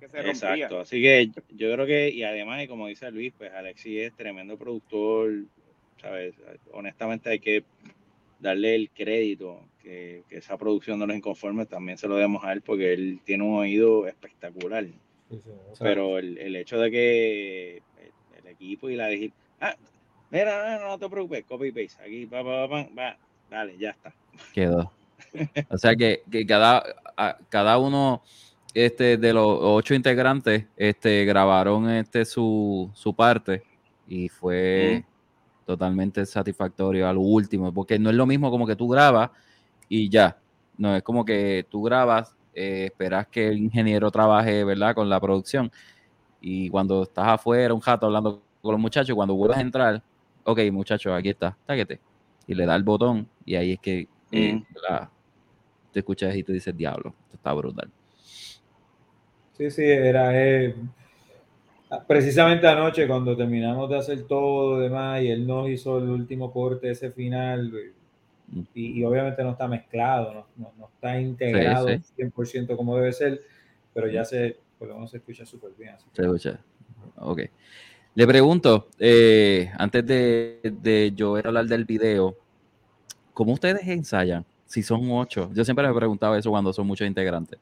[0.00, 0.30] que se rompía.
[0.30, 4.14] Exacto, así que yo creo que, y además, y como dice Luis, pues Alexis es
[4.16, 5.32] tremendo productor,
[6.00, 6.34] ¿sabes?
[6.72, 7.64] Honestamente hay que
[8.38, 12.52] darle el crédito que, que esa producción de los inconformes también se lo demos a
[12.52, 14.84] él porque él tiene un oído espectacular.
[15.30, 17.82] Sí, sí, Pero el, el hecho de que
[18.64, 19.74] equipo y la digi- ah,
[20.30, 23.16] mira, no, no te preocupes, copy paste, aquí, va, va, va, va,
[23.50, 24.14] dale, ya está.
[24.52, 24.92] Quedó.
[25.68, 26.82] O sea que, que cada,
[27.16, 28.22] a- cada uno
[28.72, 33.62] este, de los ocho integrantes este, grabaron este, su, su parte
[34.06, 35.04] y fue,
[35.64, 39.30] totalmente satisfactorio a lo último, porque no es lo mismo como que tú grabas
[39.88, 40.38] y ya.
[40.76, 44.94] No es como que tú grabas, eh, esperas que el ingeniero trabaje, ¿verdad?
[44.94, 45.70] Con la producción.
[46.40, 50.02] Y cuando estás afuera, un jato hablando con los muchachos, cuando vuelves a entrar,
[50.42, 52.00] ok, muchachos, aquí está, táquete.
[52.46, 54.62] Y le da el botón y ahí es que eh,
[55.92, 57.90] te escuchas y tú dices, diablo, esto está brutal.
[59.52, 60.74] Sí, sí, era eh,
[62.08, 66.90] precisamente anoche cuando terminamos de hacer todo demás y él nos hizo el último corte,
[66.90, 67.70] ese final,
[68.48, 68.62] mm.
[68.74, 73.42] y, obviamente no está mezclado, no, está integrado 100% como debe ser,
[73.92, 75.96] pero ya se, por lo menos se escucha súper bien.
[76.14, 76.58] Se escucha,
[77.16, 77.42] ok.
[78.16, 82.36] Le pregunto, eh, antes de, de yo hablar del video,
[83.32, 84.44] ¿cómo ustedes ensayan?
[84.66, 85.50] Si son ocho.
[85.52, 87.58] Yo siempre me he preguntado eso cuando son muchos integrantes.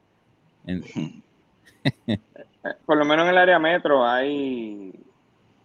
[2.85, 4.93] Por lo menos en el área metro hay,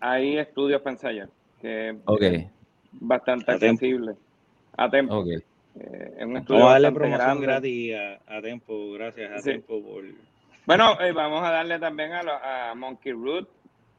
[0.00, 1.28] hay estudios para ensayar,
[1.60, 2.46] que es
[2.92, 4.14] bastante accesible.
[4.76, 5.18] A tiempo.
[5.18, 5.38] Okay.
[5.80, 9.82] Eh, es un estudio vamos a darle promoción gratis a, a tiempo, gracias a tiempo
[9.82, 10.04] por...
[10.66, 13.48] Bueno, eh, vamos a darle también a, a Monkey Root,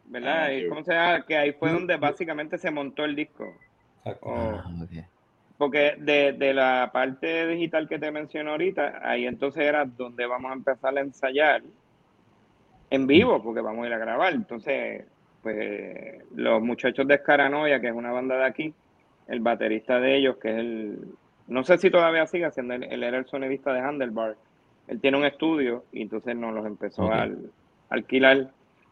[0.09, 0.47] ¿verdad?
[0.47, 1.25] Ah, ¿Cómo se llama?
[1.25, 3.53] Que ahí fue donde básicamente se montó el disco.
[4.05, 4.63] Ah,
[5.57, 10.51] porque de, de, la parte digital que te menciono ahorita, ahí entonces era donde vamos
[10.51, 11.61] a empezar a ensayar
[12.89, 14.33] en vivo, porque vamos a ir a grabar.
[14.33, 15.05] Entonces,
[15.43, 18.73] pues los muchachos de Escaranoia, que es una banda de aquí,
[19.27, 20.99] el baterista de ellos, que es el,
[21.47, 24.35] no sé si todavía sigue haciendo, él, era el sonidista de Handlebar,
[24.87, 27.27] él tiene un estudio y entonces nos los empezó a
[27.89, 28.49] alquilar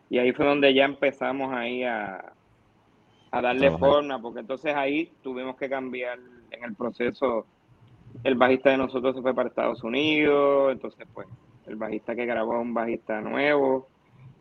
[0.09, 2.33] y ahí fue donde ya empezamos ahí a,
[3.31, 6.19] a darle forma, porque entonces ahí tuvimos que cambiar
[6.51, 7.45] en el proceso,
[8.23, 11.27] el bajista de nosotros se fue para Estados Unidos, entonces pues
[11.65, 13.87] el bajista que grabó un bajista nuevo,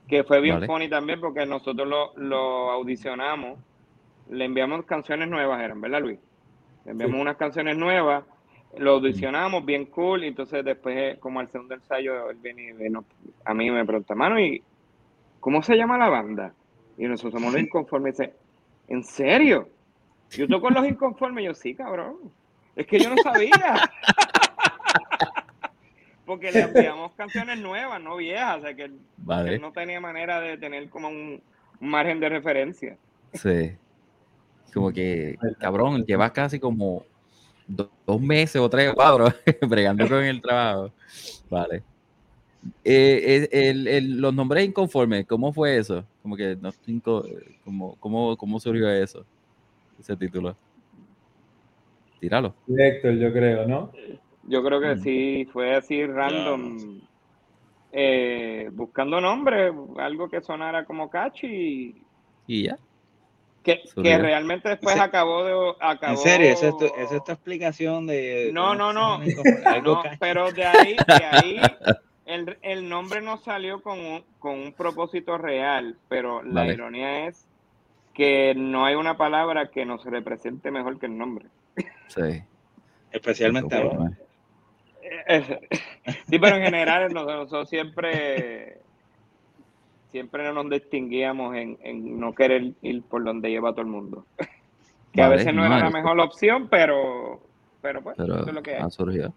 [0.08, 3.58] que fue bien funny también porque nosotros lo, audicionamos,
[4.30, 6.18] le enviamos canciones nuevas, eran, ¿verdad, Luis?
[6.84, 8.24] Le enviamos unas canciones nuevas,
[8.78, 12.92] lo audicionamos, bien cool, y entonces después, como al segundo ensayo, él viene y
[13.44, 14.62] a mí me pregunta, mano, ¿y
[15.40, 16.52] cómo se llama la banda?
[16.98, 18.34] Y nosotros somos los inconformes, dice,
[18.88, 19.68] ¿en serio?
[20.30, 22.16] Yo toco los inconformes, yo sí, cabrón.
[22.74, 23.90] Es que yo no sabía.
[26.26, 28.90] porque le enviamos canciones nuevas, no viejas, o sea que,
[29.60, 31.40] no tenía manera de tener como un,
[31.80, 32.96] margen de referencia.
[33.32, 33.76] Sí.
[34.74, 37.04] Como que, cabrón, llevas casi como
[37.66, 39.32] dos meses o tres o cuatro
[39.68, 40.92] bregando con el trabajo.
[41.48, 41.82] Vale.
[42.84, 46.04] Eh, el, los nombres inconformes, ¿cómo fue eso?
[46.22, 47.24] Como que no cinco,
[47.64, 49.24] como, ¿cómo, ¿cómo surgió eso?
[49.98, 50.56] Ese título.
[52.20, 52.54] Tíralo.
[52.68, 53.92] Héctor, yo creo, ¿no?
[54.44, 57.00] Yo creo que sí, fue así random,
[57.92, 62.02] eh, buscando nombres, algo que sonara como catchy.
[62.46, 62.78] Y ya.
[63.62, 65.74] Que, que realmente después acabó de...
[65.80, 66.12] Acabó...
[66.12, 66.50] ¿En serio?
[66.50, 68.50] ¿Esa es, tu, ¿Esa es tu explicación de...?
[68.52, 69.18] No, no, no.
[69.84, 71.60] no pero de ahí, de ahí
[72.36, 77.46] el, el, nombre no salió con un, con un propósito real, pero la ironía es
[78.14, 81.46] que no hay una palabra que nos represente mejor que el nombre.
[82.08, 82.42] Sí.
[83.10, 84.12] Especialmente ahora.
[86.28, 88.80] sí, pero en general nosotros siempre
[90.10, 94.24] siempre no nos distinguíamos en, no querer ir por donde lleva todo el mundo.
[95.12, 97.42] que a veces no, era la mejor opción, pero,
[97.82, 99.34] pero pues, eso es lo que Ha surgido.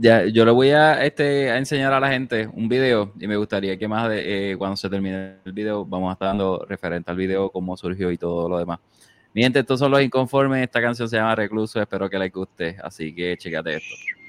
[0.00, 3.36] Ya, yo le voy a, este, a enseñar a la gente un video y me
[3.36, 7.10] gustaría que más de, eh, cuando se termine el video vamos a estar dando referente
[7.10, 8.80] al video, cómo surgió y todo lo demás.
[9.34, 10.62] Mi estos son los inconformes.
[10.62, 11.80] Esta canción se llama Recluso.
[11.80, 12.76] Espero que les guste.
[12.82, 14.21] Así que chécate esto.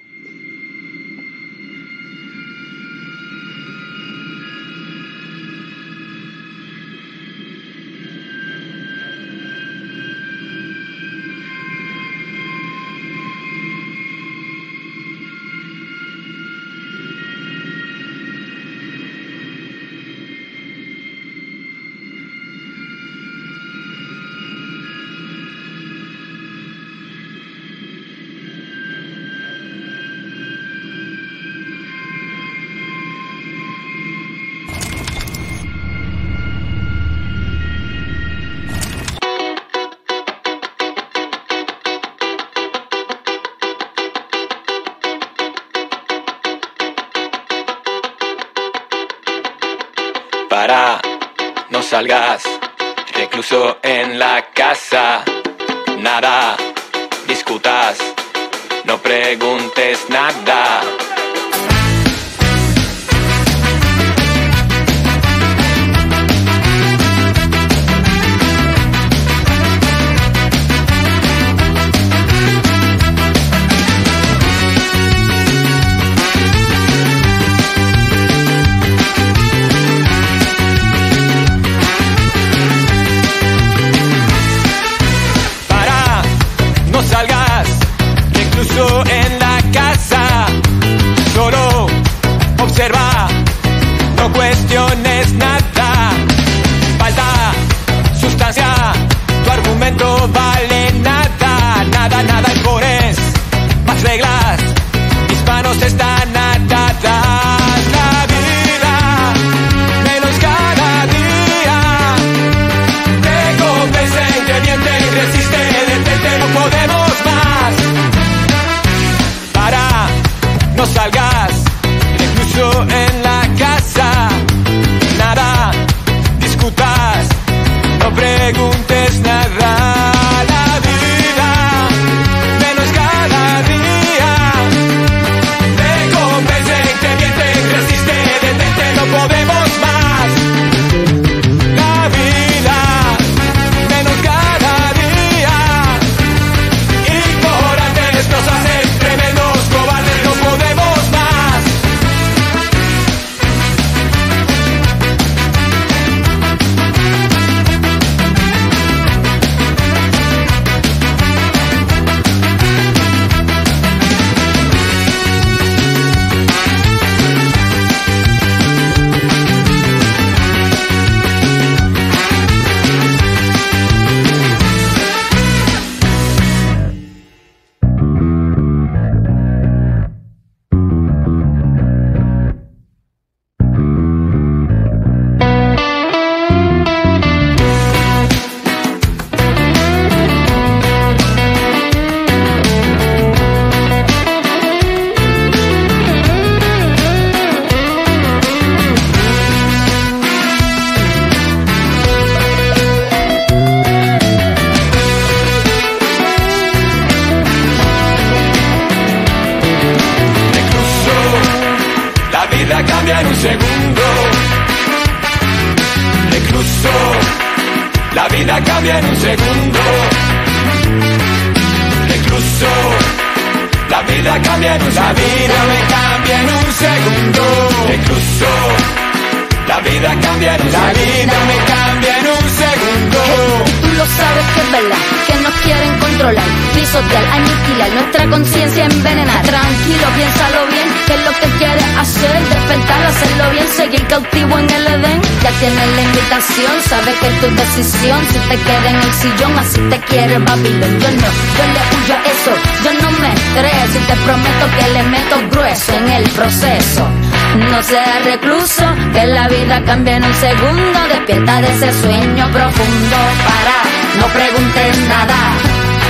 [259.93, 260.99] En un segundo.
[261.07, 263.17] Despierta de ese sueño profundo.
[263.45, 263.77] Para,
[264.19, 265.35] no preguntes nada.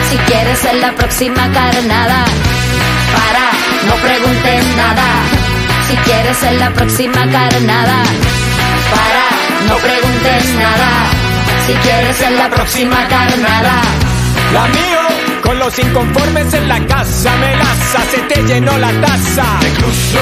[0.09, 2.23] Si quieres ser la próxima carnada.
[3.13, 3.45] Para,
[3.88, 5.03] no preguntes nada.
[5.88, 8.03] Si quieres ser la próxima carnada.
[8.93, 9.25] Para,
[9.67, 10.89] no preguntes nada.
[11.67, 13.81] Si quieres ser la próxima carnada.
[14.53, 19.45] La mío, con los inconformes en la casa, melaza, se te llenó la taza.
[19.67, 20.19] Incluso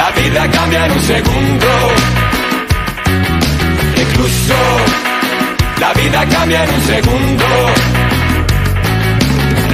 [0.00, 1.66] la vida cambia en un segundo.
[4.04, 4.54] Incluso
[5.78, 7.46] la vida cambia en un segundo.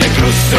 [0.07, 0.59] Incluso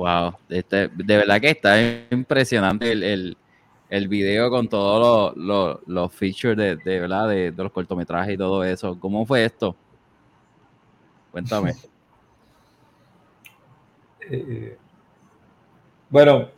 [0.00, 1.78] Wow, este, de verdad que está
[2.10, 3.36] impresionante el, el,
[3.90, 7.28] el video con todos los, los features de, de, ¿verdad?
[7.28, 8.98] De, de los cortometrajes y todo eso.
[8.98, 9.76] ¿Cómo fue esto?
[11.30, 11.74] Cuéntame.
[14.32, 14.76] Eh,
[16.08, 16.50] bueno,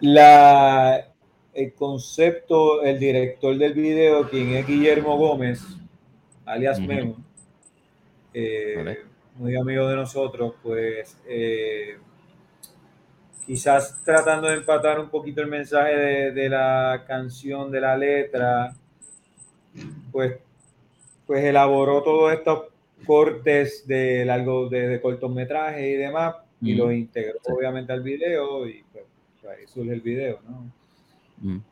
[0.00, 1.12] la,
[1.52, 5.62] el concepto, el director del video, quien es Guillermo Gómez,
[6.46, 6.80] alias.
[6.80, 7.16] Memo,
[8.32, 8.98] eh, Vale.
[9.34, 11.98] muy amigo de nosotros, pues eh,
[13.50, 18.72] quizás tratando de empatar un poquito el mensaje de, de la canción, de la letra,
[20.12, 20.38] pues,
[21.26, 22.66] pues elaboró todos estos
[23.04, 27.50] cortes de largo de, de cortometraje y demás y los integró Sí.
[27.52, 29.04] obviamente al video y pues,
[29.46, 30.58] ahí surge el video, ¿no?
[31.42, 31.62] Un Mm,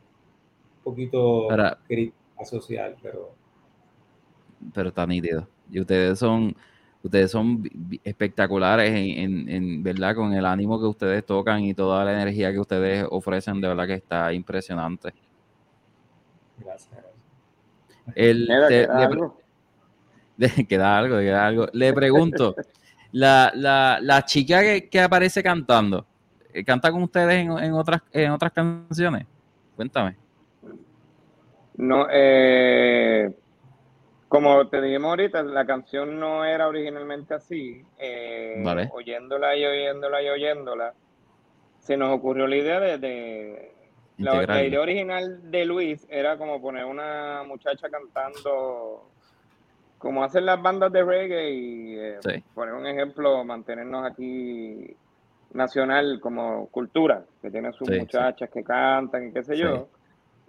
[0.83, 3.31] poquito Ahora- crítica social, pero
[4.73, 5.47] Pero está nítido.
[5.71, 6.53] Y ustedes son,
[7.03, 7.63] ustedes son
[8.03, 12.51] espectaculares en, en, en, verdad, con el ánimo que ustedes tocan y toda la energía
[12.51, 15.13] que ustedes ofrecen, de verdad que está impresionante.
[16.57, 16.89] gracias.
[16.91, 17.13] gracias.
[18.15, 19.37] El, Mira, te- ¿queda le- algo?
[20.37, 21.67] de- queda algo, queda algo.
[21.73, 22.55] Le pregunto,
[23.11, 26.05] la, la, la chica que, que aparece cantando,
[26.53, 29.25] eh, ¿canta con ustedes en, en otras, en otras canciones?
[29.75, 30.15] Cuéntame.
[31.77, 33.33] No, eh,
[34.29, 37.83] como te dijimos ahorita, la canción no era originalmente así.
[37.97, 38.89] eh, Vale.
[38.93, 40.93] Oyéndola y oyéndola y oyéndola,
[41.79, 42.97] se nos ocurrió la idea de...
[42.99, 43.71] de-
[44.19, 49.09] la, idea original de Luis era como poner una muchacha cantando
[49.97, 52.43] como hacen las bandas de reggae y eh, Sí.
[52.53, 54.93] poner un ejemplo, mantenernos aquí
[55.53, 57.99] nacional como cultura, que tiene sus Sí, sí.
[58.01, 59.87] muchachas que cantan y qué sé yo.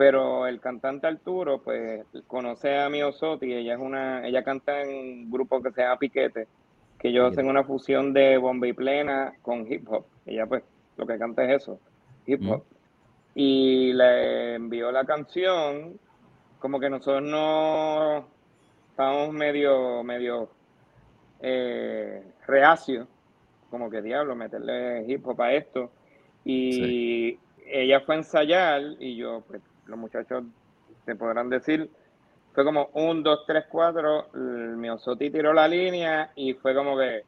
[0.01, 4.89] Pero el cantante Arturo, pues, conoce a Mio Sotti, ella es una, ella canta en
[4.89, 6.49] un grupo que se llama Piquete,
[6.99, 7.41] que ellos Piquete.
[7.43, 10.07] hacen una fusión de bomba y plena con hip hop.
[10.25, 10.63] Ella, pues,
[10.97, 11.79] lo que canta es eso,
[12.25, 12.65] hip hop.
[13.35, 16.01] Y le envió la canción,
[16.61, 18.27] como que nosotros no
[18.89, 20.49] estábamos medio, medio
[21.41, 23.07] eh, reacios,
[23.69, 25.91] como que diablo, meterle hip hop a esto.
[26.43, 29.61] Y ella fue a ensayar y yo, pues
[29.91, 30.45] los muchachos
[31.05, 31.91] te podrán decir,
[32.55, 37.25] fue como un, dos, tres, cuatro, el Miosotti tiró la línea y fue como que,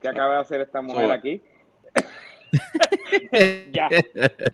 [0.00, 1.42] ¿qué acaba de hacer esta mujer aquí?
[3.72, 3.88] ya,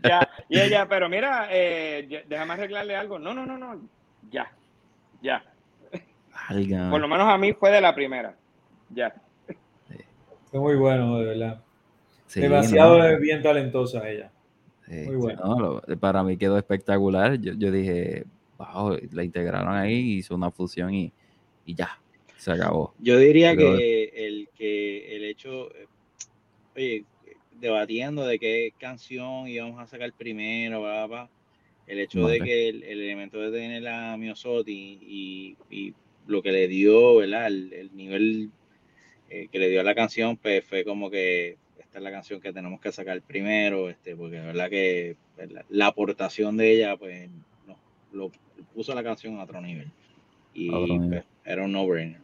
[0.02, 0.28] ya.
[0.48, 3.18] Y ella, pero mira, eh, déjame arreglarle algo.
[3.18, 3.80] No, no, no, no,
[4.30, 4.50] ya,
[5.20, 5.42] ya.
[6.90, 8.34] Por lo menos a mí fue de la primera.
[8.90, 9.14] Ya.
[10.50, 11.60] Fue muy bueno, de verdad.
[12.26, 14.30] Sí, Demasiado no, bien talentosa ella.
[14.88, 15.40] Sí, muy bueno.
[15.44, 17.40] no, lo- para mí quedó espectacular.
[17.40, 18.24] Yo, yo dije,
[18.58, 21.12] wow, la integraron ahí, hizo una fusión y,
[21.66, 21.98] y ya,
[22.36, 22.94] se acabó.
[22.98, 25.86] Yo diría Pero- que el que el hecho, eh,
[26.76, 27.04] oye,
[27.60, 31.30] debatiendo de qué canción íbamos a sacar primero, bla, bla, bla,
[31.86, 35.94] el hecho de que el, el elemento de tener a Miosotti y, y
[36.26, 37.46] lo que le dio, ¿verdad?
[37.46, 38.50] El, el nivel
[39.30, 42.40] eh, que le dio a la canción, pues fue como que esta es la canción
[42.40, 46.72] que tenemos que sacar primero, este, porque la verdad que pues, la, la aportación de
[46.72, 47.28] ella, pues,
[47.66, 47.76] no,
[48.12, 48.30] lo
[48.74, 49.90] puso la canción a otro nivel.
[50.54, 51.08] Y A otro nivel.
[51.08, 52.20] pues, era un no-brainer.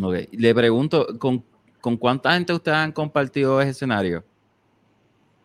[0.00, 1.44] Ok, le pregunto, ¿con,
[1.80, 4.24] ¿con cuánta gente ustedes han compartido ese escenario?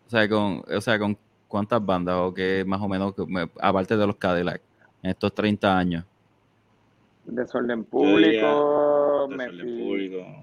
[0.06, 1.18] O sea, con, o sea, ¿con
[1.48, 3.14] cuántas bandas o qué más o menos,
[3.60, 4.62] aparte de los Cadillac,
[5.02, 6.04] en estos 30 años?
[7.26, 8.46] Desorden diría público,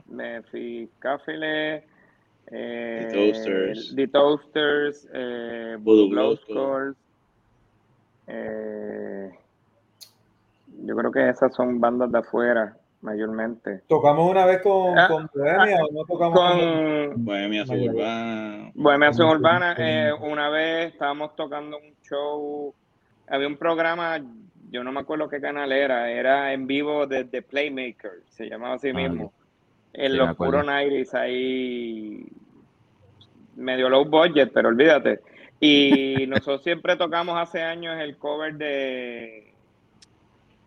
[0.08, 1.84] Mefi Cáfile,
[2.48, 3.96] eh, The Toasters.
[3.96, 5.78] The Toasters, eh,
[8.28, 9.32] eh,
[10.84, 13.82] yo creo que esas son bandas de afuera, mayormente.
[13.88, 17.66] ¿Tocamos una vez con, Ah, con Bohemia o no tocamos con Bohemia.
[17.66, 18.72] Suburbana.
[18.74, 22.74] Bohemia Acción Con- Urbana, con- eh, una vez estábamos tocando un show,
[23.28, 24.20] había un programa,
[24.72, 28.76] yo no me acuerdo qué canal era, era en vivo de The Playmaker, se llamaba
[28.76, 29.34] así Ah, mismo.
[29.93, 32.26] En Sí, los puros 90 ahí,
[33.55, 35.22] medio low budget, pero olvídate.
[35.59, 39.53] Y nosotros siempre tocamos hace años el cover de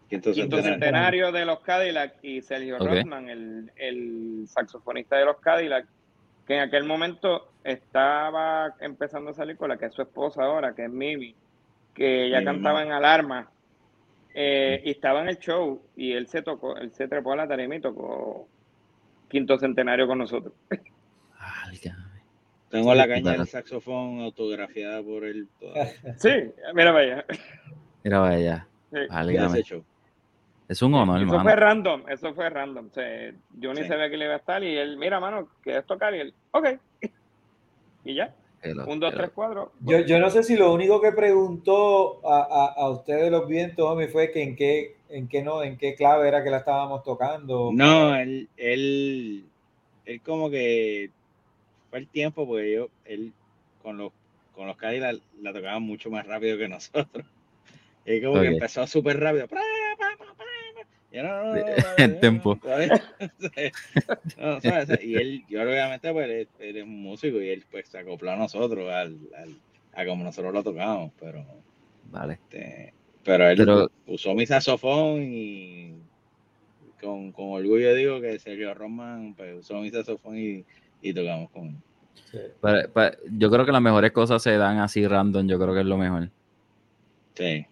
[0.08, 0.62] Quinto Quinto centenario.
[0.62, 2.78] Centenario de los Cadillac y Sergio.
[2.78, 5.86] Rothman, el, el saxofonista de los Cadillac,
[6.46, 10.74] que en aquel momento estaba empezando a salir con la que es su esposa ahora,
[10.74, 11.34] que es Mimi,
[11.94, 12.44] que ella Mimi.
[12.46, 13.50] cantaba en Alarma
[14.40, 17.48] eh, y estaba en el show y él se tocó, él se trepó a la
[17.48, 18.46] tarima y tocó
[19.28, 20.52] Quinto Centenario con nosotros.
[22.70, 25.92] Tengo la Sí, caña del saxofón autografiada por él todavía.
[26.18, 26.30] Sí,
[26.74, 27.24] mira vaya.
[28.04, 28.66] Mira, vaya.
[28.90, 28.98] Sí.
[28.98, 29.46] de Válgame.
[29.58, 29.84] ese show.
[30.68, 31.42] Es un honor, Eso hermano.
[31.44, 32.86] fue random, eso fue random.
[32.88, 33.88] O sea, yo ni Sí.
[33.88, 36.14] sabía que le iba a estar y él, mira, mano, ¿quieres tocar?
[36.14, 36.66] Y él, ok.
[38.04, 39.72] Y ya, Que lo- un, dos, que tres, cuatro.
[39.80, 43.86] Yo, yo no sé si lo único que preguntó a, a, a ustedes los vientos,
[43.86, 47.02] homie, fue que en qué, en qué no, en qué clave era que la estábamos
[47.04, 47.70] tocando.
[47.72, 49.44] No, él, él,
[50.06, 51.10] él como que
[51.90, 53.32] fue el tiempo, porque yo, él
[53.82, 54.12] con los,
[54.54, 57.24] con los Cadillac la, la tocaba mucho más rápido que nosotros.
[58.06, 59.46] Y él como que empezó súper rápido.
[59.48, 59.60] ¡Pra,
[59.98, 60.44] pa, pa, pa, pa!
[60.44, 61.60] Y yo, no, no, no,
[61.98, 62.20] En
[64.62, 65.02] ¿sabes?
[65.02, 68.30] Y él, yo obviamente, pues, él, él es un músico y él pues se acopló
[68.32, 69.56] a nosotros, al, al-
[69.94, 71.44] a como nosotros lo tocamos, pero
[72.10, 72.34] Vale.
[72.34, 72.92] este,
[73.24, 75.94] pero él Pero- usó mi saxofón y
[77.00, 80.64] con, con orgullo digo que Sergio Roman pues, usó mi saxofón y,
[81.02, 81.76] y tocamos con él.
[82.30, 82.38] Sí.
[83.32, 85.46] Yo creo que las mejores cosas se dan así random.
[85.48, 86.28] Yo creo que es lo mejor.
[87.34, 87.64] Sí.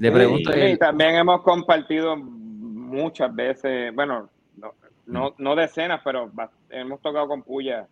[0.00, 0.50] Le pregunto.
[0.50, 4.74] Sí, también hemos compartido muchas veces, bueno, no,
[5.04, 6.32] no, no decenas, pero
[6.70, 7.86] hemos tocado con Puya,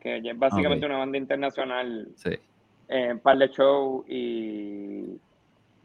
[0.00, 2.38] que es básicamente una banda internacional, sí.
[2.86, 5.18] en par de shows y,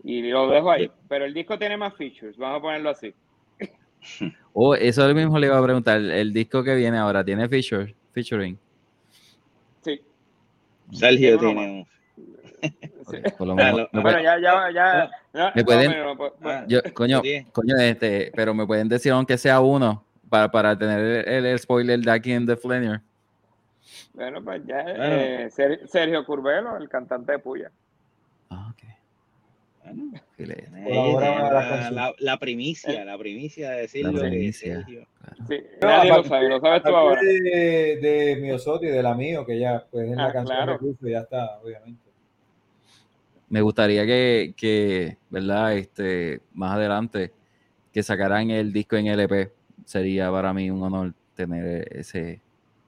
[0.03, 0.91] y lo dejo ahí.
[1.09, 3.13] Pero el disco tiene más features, vamos a ponerlo así.
[4.57, 5.99] Oh, eso mismo le iba a preguntar.
[5.99, 8.57] El, disco que viene ahora tiene feature, featuring.
[9.81, 9.99] Sí.
[10.91, 11.87] Sergio Tiene tiene un...
[13.37, 15.09] por lo menos- me Bueno, puede- ya, ya, ya.
[15.33, 18.65] ya- ¿Me no, pueden- pero no, pues, pues, Ah, yo, coño, coño, este, pero me
[18.65, 22.55] pueden decir aunque sea uno para, para tener el, el spoiler de aquí en The
[22.57, 23.01] Flaneur.
[24.13, 25.03] bueno, pues ya, Bueno.
[25.03, 27.71] eh, Ser- Sergio Curvelo, el cantante de Puya.
[28.49, 28.83] Ah, ok.
[29.85, 30.19] Bueno,
[31.13, 34.75] con la la, la- la primicia, la primicia de decirlo que primicia.
[34.77, 35.07] Sergio.
[35.47, 37.21] Sí, No, nadie lo sabe, lo sabes tú ahora.
[37.21, 40.73] De, de Miosotti, de la mío, que ya pues en la Ah, canción claro.
[40.73, 42.04] de Cruzo ya está, obviamente.
[43.49, 45.75] Me gustaría que, que, ¿verdad?
[45.77, 47.31] Este, más adelante,
[47.93, 49.51] que sacaran el disco en LP.
[49.85, 52.41] Sería para mí un honor tener ese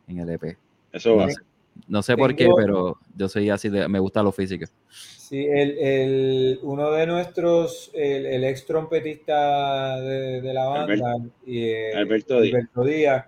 [0.08, 0.58] en LP.
[0.92, 1.28] Eso va.
[1.28, 1.42] No sé,
[1.88, 4.66] no sé por qué, pero yo soy así de, me gusta lo físico.
[4.90, 11.14] Sí, el, el- uno de nuestros, el, el ex trompetista de, de la banda,
[11.46, 12.56] y, eh, Alberto Díaz.
[12.56, 13.26] Alberto Díaz,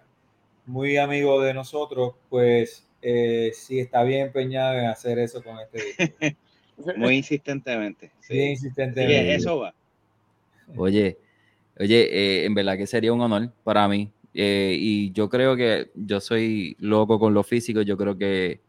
[0.66, 5.78] muy amigo de nosotros, pues eh, sí está bien empeñado en hacer eso con este
[5.84, 6.16] disco.
[6.98, 8.12] Muy insistentemente.
[8.22, 8.40] Sí.
[8.52, 9.24] Insistentemente.
[9.24, 9.74] que eso va.
[10.76, 11.18] Oye,
[11.80, 14.10] oye, eh, en verdad que sería un honor para mí.
[14.34, 17.82] Eh, y yo creo que yo soy loco con lo físico.
[17.82, 18.60] Yo creo que,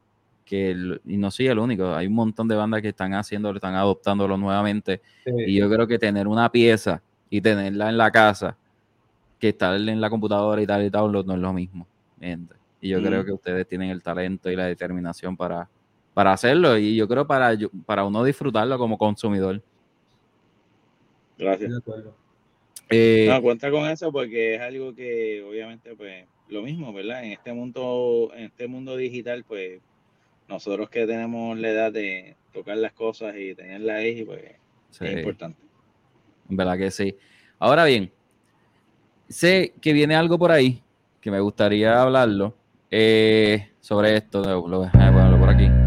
[0.46, 1.94] que el- y no soy el único.
[1.94, 5.00] Hay un montón de bandas que están haciéndolo, están adoptándolo nuevamente.
[5.24, 5.32] Sí.
[5.48, 8.56] Y yo creo que tener una pieza y tenerla en la casa,
[9.38, 11.86] que estar en la computadora y tal y tal, no es lo mismo.
[12.80, 13.04] Y yo Mm.
[13.04, 15.68] creo que ustedes tienen el talento y la determinación para,
[16.20, 16.76] para hacerlo.
[16.76, 19.62] Y yo creo para, yo- para uno disfrutarlo como consumidor.
[21.38, 21.70] Gracias.
[21.70, 22.14] De acuerdo.
[22.90, 27.24] Eh, No, cuenta con eso porque es algo que obviamente pues lo mismo, ¿verdad?
[27.24, 29.80] En este mundo, en este mundo digital, pues
[30.46, 34.42] nosotros que tenemos la edad de tocar las cosas y tenerlas ahí, pues
[34.90, 35.06] sí.
[35.06, 35.58] es importante.
[36.50, 37.16] En verdad que sí.
[37.58, 38.12] Ahora bien,
[39.26, 40.82] sé que viene algo por ahí
[41.22, 42.54] que me gustaría hablarlo
[42.90, 44.42] eh, sobre esto.
[44.44, 45.79] Lo, lo- déjame ponerlo por aquí.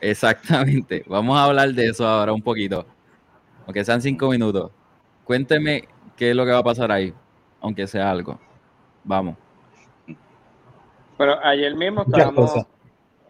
[0.00, 1.04] Exactamente.
[1.06, 2.86] Vamos a hablar de eso ahora un poquito.
[3.66, 4.70] Aunque sean cinco minutos.
[5.24, 7.12] Cuénteme qué es lo que va a pasar ahí,
[7.60, 8.38] aunque sea algo.
[9.04, 9.36] Vamos.
[11.16, 12.66] Pero ayer mismo estábamos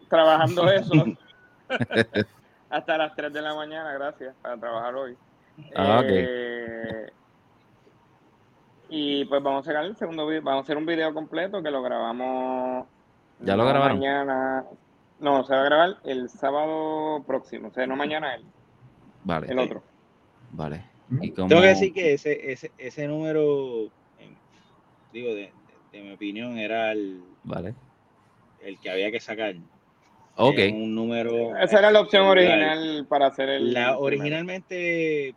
[0.07, 0.93] trabajando eso.
[2.69, 5.17] Hasta las 3 de la mañana, gracias, para trabajar hoy.
[5.75, 6.05] Ah, ok.
[6.07, 7.09] Eh,
[8.89, 11.71] y pues vamos a sacar el segundo video, vamos a hacer un video completo que
[11.71, 12.87] lo grabamos.
[13.39, 13.99] ¿Ya lo grabaron?
[13.99, 14.65] Mañana.
[15.19, 18.43] No, se va a grabar el sábado próximo, o sea, no mañana el,
[19.23, 19.47] Vale.
[19.49, 19.83] el otro.
[20.51, 20.83] Vale.
[21.21, 23.89] ¿Y cómo- Tengo que decir que ese, ese, ese número,
[25.11, 25.51] digo, de, de-
[25.91, 27.73] de mi opinión, era el, Vale.
[28.61, 29.55] el que había que sacar.
[30.35, 30.57] Ok.
[30.57, 31.57] Era un número.
[31.57, 33.73] Esa era la opción La- original para hacer el.
[33.73, 35.35] La, originalmente,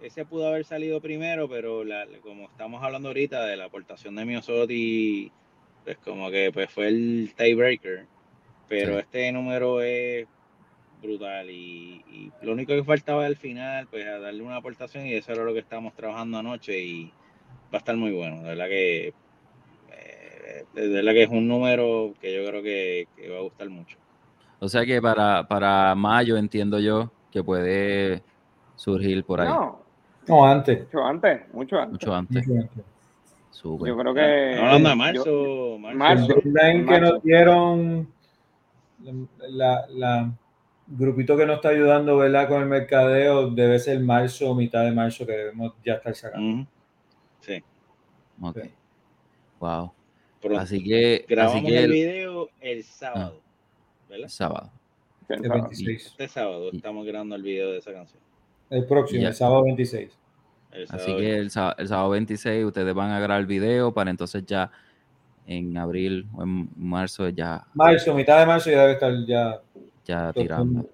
[0.00, 4.24] ese pudo haber salido primero, pero la, como estamos hablando ahorita de la aportación de
[4.26, 5.32] Miosotti,
[5.84, 8.06] pues como que pues fue el tiebreaker.
[8.68, 8.98] Pero Sí.
[9.00, 10.26] este número es
[11.02, 15.12] brutal y, y lo único que faltaba al final, pues a darle una aportación y
[15.14, 17.06] eso era lo que estábamos trabajando anoche y
[17.72, 18.38] va a estar muy bueno.
[18.38, 19.08] De verdad que,
[19.92, 23.68] eh, de verdad que es un número que yo creo que, que va a gustar
[23.68, 23.98] mucho.
[24.60, 28.22] O sea que para, para mayo entiendo yo que puede
[28.76, 29.48] surgir por ahí.
[29.48, 29.82] No,
[30.26, 30.84] No, antes.
[30.84, 31.92] mucho antes, mucho antes.
[31.92, 32.46] Mucho antes.
[32.48, 32.84] Mucho antes.
[33.50, 33.88] Súper.
[33.88, 34.50] Yo creo que.
[34.52, 35.98] Estamos hablando de yo- marzo, marzo.
[35.98, 36.34] marzo.
[36.42, 37.12] El deadline que marzo.
[37.14, 38.08] nos dieron,
[39.48, 40.32] la, la
[40.86, 42.48] grupito que nos está ayudando, ¿verdad?
[42.48, 46.66] Con el mercadeo, debe ser marzo o mitad de marzo que debemos ya estar sacando.
[47.40, 47.62] Sí.
[48.40, 48.58] Ok.
[48.62, 48.70] Sí.
[49.60, 49.92] Wow.
[50.40, 50.60] Pronto.
[50.60, 53.40] Así que, así Grabamos que el el, video el sábado,
[54.08, 54.28] ¿verdad?
[54.28, 54.70] sábado.
[55.28, 56.06] El 26.
[56.06, 58.22] Este sábado Y- estamos grabando el video de esa canción.
[58.68, 59.28] El próximo, Ya.
[59.28, 60.18] el sábado 26.
[60.72, 64.70] El Así que el sábado 26 ustedes van a grabar el video para entonces ya
[65.46, 69.60] en abril o en marzo ya, Marzo, mitad de marzo ya debe estar ya.
[70.04, 70.86] ya tirando.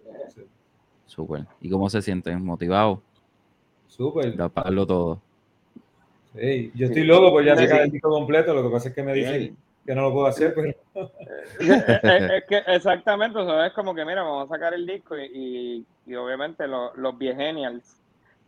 [1.07, 1.44] Súper.
[1.61, 2.44] ¿Y cómo se sienten?
[2.44, 3.01] ¿Motivados?
[3.88, 4.36] Súper.
[4.36, 5.20] De pagarlo todo.
[6.34, 7.84] Sí, Yo estoy loco por ya Sí, sacar sí.
[7.84, 10.55] el disco completo, lo que pasa es que me dicen que no lo puedo hacer,
[10.55, 14.86] pues es, es que exactamente, o sea, es como que mira, vamos a sacar el
[14.86, 17.96] disco y, y, y obviamente lo- los viegenials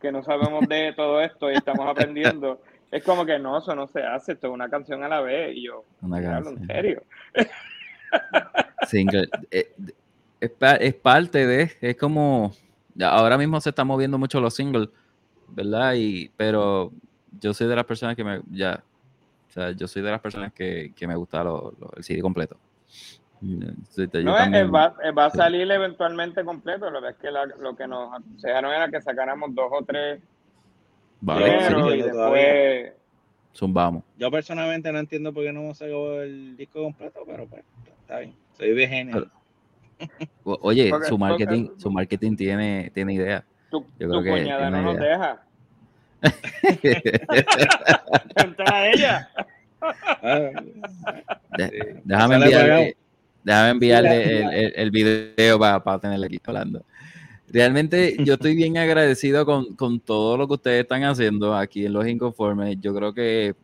[0.01, 2.61] que no sabemos de todo esto y estamos aprendiendo,
[2.93, 5.57] es como que no, eso no se hace, esto es una canción a la vez
[5.57, 7.03] y yo, Una "Diablo, en serio.
[8.87, 9.29] Single.
[9.51, 9.73] Eh,
[10.41, 12.53] es, es parte de, es como,
[13.01, 14.89] ahora mismo se están moviendo mucho los singles,
[15.49, 15.95] ¿verdad?
[15.97, 16.93] Y, pero
[17.41, 18.83] yo soy de las personas que me, ya,
[19.49, 22.21] o sea, yo soy de las personas que, que me gusta lo- lo- el CD
[22.21, 22.57] completo.
[23.41, 25.39] Sí, No, también- va, va a sí.
[25.39, 29.55] salir eventualmente completo, lo que es que la- lo que nos aconsejaron era que sacáramos
[29.55, 30.21] dos o tres
[31.25, 32.93] Vale, Pero, sí, primero y yo después...
[33.55, 34.03] zumbamos.
[34.19, 37.63] Yo personalmente no entiendo por qué no sacó el disco completo, pero pues
[38.01, 38.35] está bien.
[38.59, 38.73] Soy.
[40.43, 43.45] O- Oye, Porque- su marketing, porque- su marketing tiene, tiene idea.
[43.71, 45.43] Tu, Yo tu creo que cuñada no nos deja.
[48.37, 49.29] Entra a ella.
[51.57, 52.51] De- déjame Sale pagado.
[52.51, 52.97] enviarle,
[53.45, 56.85] déjame enviarle el, el- el video para, tenerle aquí hablando.
[57.53, 61.93] Realmente yo estoy bien agradecido con, con todo lo que ustedes están haciendo aquí en
[61.93, 62.79] Los Inconformes.
[62.81, 63.55] Yo creo que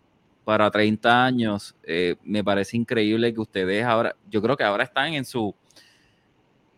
[0.45, 5.15] para 30 años eh, me parece increíble que ustedes ahora, yo creo que ahora están
[5.15, 5.55] en su,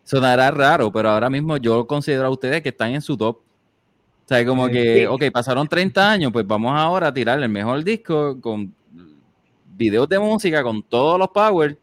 [0.03, 3.37] sonará raro, pero ahora mismo yo considero a ustedes que están en su top.
[3.37, 7.83] O sea, como que, ok, pasaron 30 años, pues vamos ahora a tirar el mejor
[7.83, 8.73] disco con
[9.75, 11.77] videos de música, con todos los power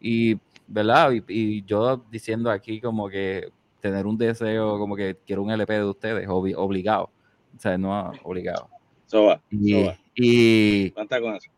[0.00, 1.12] y, ¿verdad?
[1.12, 3.50] Y, y yo diciendo aquí como que
[3.82, 7.10] tener un deseo, como que quiero un LP de ustedes, obli- obligado.
[7.54, 8.68] O sea, no obligado.
[9.06, 9.98] Soba, Y, soba.
[10.14, 11.50] y, ¿Cuánta con eso?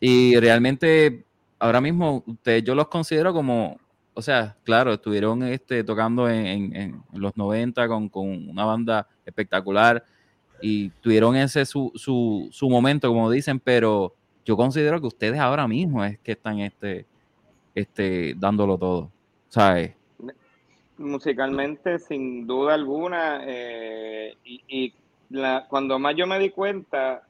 [0.00, 1.24] y realmente
[1.58, 3.78] ahora mismo ustedes yo los considero como,
[4.14, 9.08] o sea, claro, estuvieron este, tocando en, en- en los 90 con, con una banda
[9.24, 10.04] espectacular
[10.60, 14.14] y tuvieron ese su, su, su momento, como dicen, pero
[14.44, 17.06] yo considero que ustedes ahora mismo es que están este,
[17.74, 19.10] este, dándolo todo,
[19.48, 19.94] ¿sabes?
[20.98, 24.94] Musicalmente sin duda alguna eh, y, y
[25.30, 27.22] la, cuando más yo me di cuenta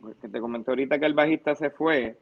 [0.00, 2.16] porque te comenté ahorita que el bajista se fue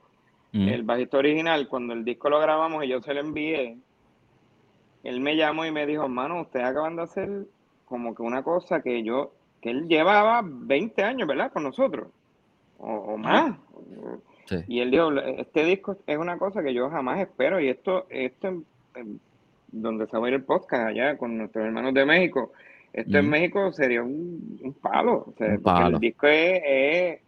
[0.53, 3.79] Mm, el bajista original cuando el disco lo grabamos y yo se lo envié
[5.03, 7.47] él me llamó y me dijo mano ustedes acaban de hacer
[7.87, 9.33] como que una cosa que yo
[9.63, 12.09] que él llevaba 20 años verdad con nosotros
[12.79, 13.57] o, o más
[14.45, 14.57] sí.
[14.69, 18.63] y él dijo, este disco es una cosa que yo jamás espero y esto, esto
[19.73, 22.53] donde se va a ir el podcast allá con nuestros hermanos de México,
[22.93, 23.29] esto en.
[23.29, 25.25] México sería un, un palo.
[25.29, 25.97] o sea, Un porque palo.
[25.97, 27.21] El disco es, es-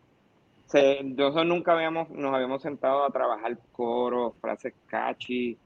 [0.66, 5.56] se- nosotros nunca habíamos, nos habíamos sentado a trabajar coros, frases catchy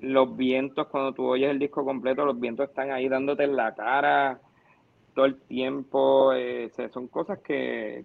[0.00, 3.72] los vientos, cuando tú oyes el disco completo, los vientos están ahí dándote en la
[3.74, 4.40] cara
[5.14, 6.32] todo el tiempo.
[6.34, 8.04] Eh, son cosas que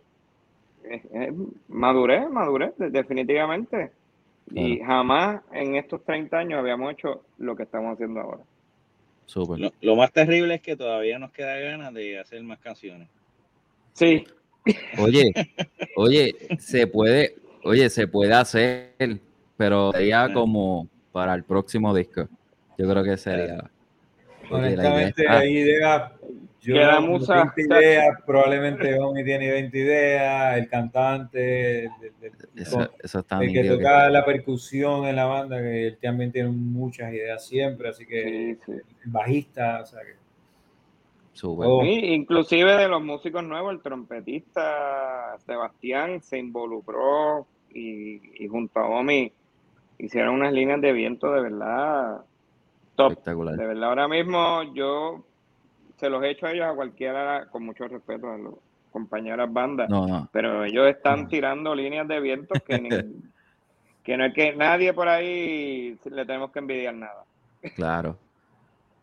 [1.70, 3.92] madurez, madurez, definitivamente.
[4.52, 8.44] Y jamás en estos 30 años habíamos hecho lo que estamos haciendo ahora.
[9.36, 13.10] Lo, lo, más terrible es que todavía nos queda ganas de hacer más canciones.
[13.94, 14.26] Sí.
[14.98, 15.32] Oye,
[15.98, 19.20] oye, se puede, oye, se puede hacer,
[19.58, 22.30] pero sería como para el próximo disco.
[22.78, 23.70] Yo creo que sería.
[24.50, 26.12] Honestamente, hay ideas.
[26.68, 31.92] Yo no tengo ideas, probablemente Omi tiene 20 ideas, el cantante, el,
[32.56, 36.50] eso, eso está el que toca la percusión en la banda, que él también tiene
[36.50, 38.60] muchas ideas siempre, así que el
[39.06, 40.28] bajista, o sea que
[41.44, 41.84] Oh.
[41.84, 49.32] inclusive de los músicos nuevos, el trompetista Sebastián se involucró y, junto a Omi
[50.00, 52.22] hicieron unas líneas de viento de verdad
[52.96, 53.12] top.
[53.12, 53.56] Espectacular.
[53.56, 55.26] De verdad, ahora mismo yo
[55.98, 58.56] se los he hecho a ellos a cualquiera, con mucho respeto a los
[58.92, 59.90] compañeras bandas,
[60.32, 62.78] pero ellos están tirando líneas de viento que,
[64.04, 67.26] que no es que nadie por ahí le tenemos que envidiar nada.
[67.76, 68.18] Claro.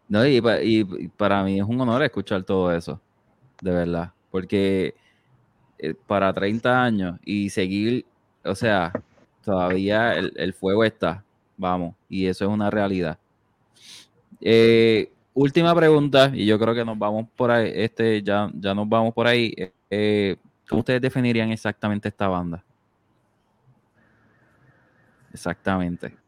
[0.09, 0.41] No, y,
[1.17, 3.01] para mí es un honor escuchar todo eso,
[3.61, 4.95] de verdad, porque
[5.79, 8.05] eh, para 30 años y seguir,
[8.45, 8.93] o sea,
[9.43, 11.25] todavía el, fuego está,
[11.57, 13.19] vamos, y eso es una realidad.
[14.41, 18.89] Eh, última pregunta, y yo creo que nos vamos por ahí, este, ya, ya nos
[18.89, 19.55] vamos por ahí.
[19.91, 20.37] Eh,
[20.69, 22.65] ¿Cómo ustedes definirían exactamente esta banda?
[25.33, 26.25] Exactamente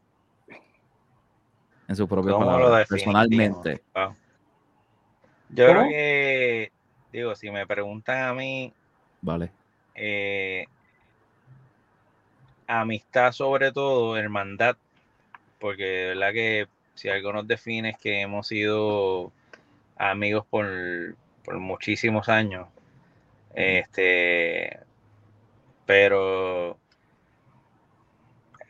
[1.87, 3.81] en su propio palabra, personalmente.
[5.49, 6.71] Yo creo que,
[7.13, 8.73] digo, si me preguntan a mí,
[9.21, 9.51] vale.
[9.95, 10.65] Eh,
[12.67, 14.75] amistad sobre todo, hermandad,
[15.59, 16.67] porque de verdad que
[16.97, 19.31] si algo nos define es que hemos sido
[19.97, 22.67] amigos por, por muchísimos años.
[23.53, 24.79] Este,
[25.85, 26.77] pero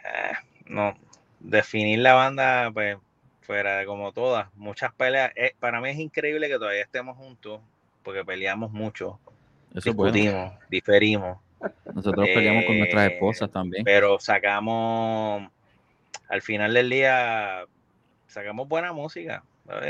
[0.04, 0.34] eh,
[0.68, 0.96] no,
[1.40, 2.98] definir la banda, pues
[3.42, 5.32] fuera de como todas, muchas peleas.
[5.36, 7.62] Eh, para mí es increíble que todavía estemos juntos,
[8.04, 9.20] porque peleamos mucho,
[9.74, 11.40] discutimos, diferimos.
[11.94, 13.84] Nosotros peleamos con nuestras eh, esposas también.
[13.84, 15.50] Pero sacamos,
[16.30, 17.66] al final del día,
[18.28, 19.44] sacamos buena música,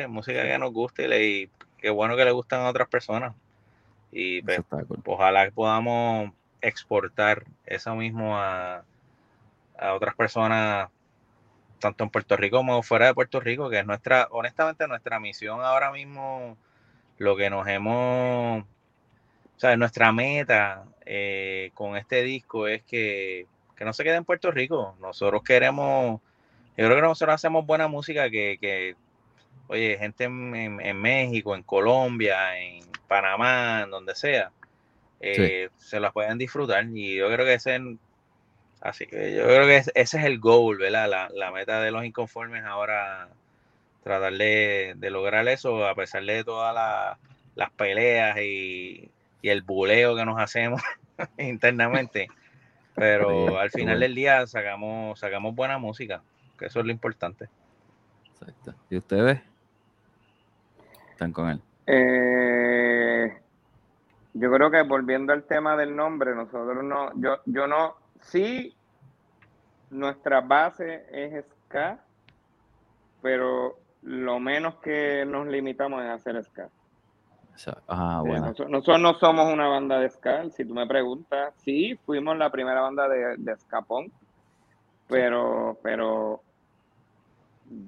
[0.08, 3.36] música que nos guste y, qué bueno que le gustan a otras personas.
[4.12, 4.62] Y pues,
[5.06, 6.32] ojalá podamos
[6.62, 8.84] exportar eso mismo a,
[9.78, 10.90] a otras personas
[11.80, 15.62] tanto en Puerto Rico como fuera de Puerto Rico, que es nuestra, honestamente, nuestra misión
[15.62, 16.58] ahora mismo,
[17.18, 23.48] lo que nos hemos, o sea, nuestra meta eh, con este disco es que,
[23.80, 24.96] no se quede en Puerto Rico.
[25.00, 26.20] Nosotros queremos,
[26.78, 28.96] yo creo que nosotros hacemos buena música que,
[29.68, 34.52] oye, gente en, México, en Colombia, en Panamá, en donde sea,
[35.20, 36.86] eh, se las pueden disfrutar.
[36.94, 37.98] Y yo creo que ese
[38.82, 41.30] Así que yo creo que ese es el goal, ¿verdad?
[41.34, 43.28] La, meta de los inconformes ahora,
[44.04, 47.18] tratar de, lograr eso, a pesar de todas
[47.56, 49.10] las peleas y,
[49.44, 50.82] el buleo que nos hacemos
[51.38, 52.28] internamente.
[52.96, 56.22] Pero al final del día sacamos, sacamos buena música,
[56.58, 57.50] que eso es lo importante.
[58.26, 58.74] Exacto.
[58.90, 59.42] ¿Y ustedes?
[61.12, 61.62] Están con él.
[61.88, 63.38] Eh,
[64.34, 68.76] yo creo que volviendo al tema del nombre, nosotros no, yo, yo no, sí,
[69.90, 72.00] nuestra base es ska,
[73.22, 76.70] pero lo menos que nos limitamos es hacer ska.
[77.88, 78.54] Ah, bueno.
[78.70, 82.82] nosotros, no somos una banda de ska, si tú me preguntas, sí, fuimos la primera
[82.82, 83.84] banda de, de ska
[85.08, 86.44] pero, pero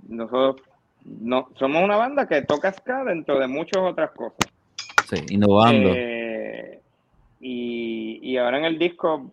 [0.07, 0.67] nosotros
[1.05, 4.51] no, somos una banda que toca ska dentro de muchas otras cosas.
[5.07, 5.91] Sí, innovando.
[5.93, 6.79] Eh,
[7.39, 9.31] y, y ahora en el disco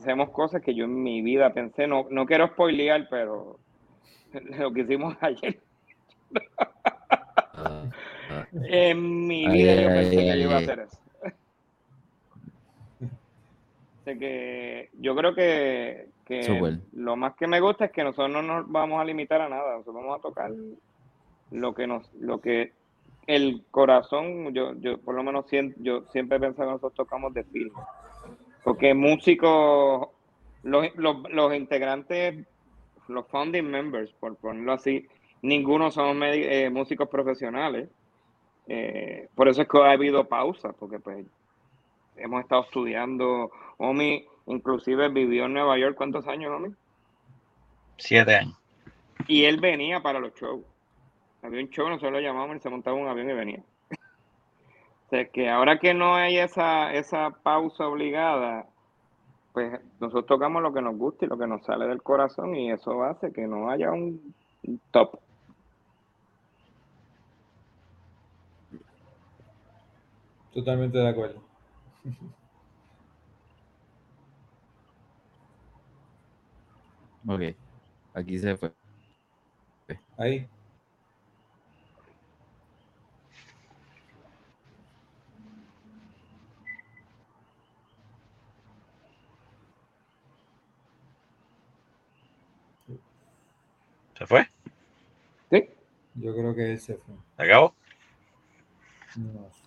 [0.00, 3.58] hacemos cosas que yo en mi vida pensé, no, no quiero spoilear, pero
[4.58, 5.60] lo que hicimos ayer.
[7.54, 7.84] Ah,
[8.30, 8.46] ah.
[8.52, 10.98] En mi vida yo pensé que iba a hacer eso.
[14.00, 16.08] Así que yo creo que,
[16.92, 19.72] lo más que me gusta es que nosotros no nos vamos a limitar a nada,
[19.72, 20.52] nosotros vamos a tocar
[21.50, 22.72] lo que nos, lo que
[23.26, 27.44] el corazón, yo, yo por lo menos yo siempre he pensado que nosotros tocamos de
[27.44, 27.72] film.
[28.64, 30.08] Porque músicos,
[30.62, 32.46] los, los, integrantes,
[33.08, 35.06] los founding members, por ponerlo así,
[35.42, 37.88] ninguno son eh, músicos profesionales.
[38.66, 41.24] Eh, por eso es que ha habido pausa, porque pues
[42.16, 43.50] hemos estado estudiando.
[43.78, 46.74] Omi inclusive vivió en Nueva York, ¿cuántos años, Omi?
[47.98, 48.58] Siete años.
[49.26, 50.64] Y él venía para los shows.
[51.42, 53.62] Había un show, nosotros lo llamamos y se montaba un avión y venía.
[55.06, 58.66] O sea que ahora que no hay esa, esa pausa obligada,
[59.52, 62.70] pues nosotros tocamos lo que nos gusta y lo que nos sale del corazón y
[62.70, 64.32] eso hace que no haya un
[64.62, 65.18] un top.
[70.52, 71.42] Totalmente de acuerdo.
[77.30, 77.42] Ok,
[78.12, 78.72] aquí se fue.
[80.18, 80.48] Ahí.
[94.18, 94.48] ¿Se fue?
[95.52, 95.70] Sí.
[96.16, 97.14] Yo creo que él se fue.
[97.36, 97.76] ¿Se acabó?
[99.16, 99.59] No.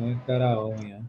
[0.00, 1.02] No es carajo, mía.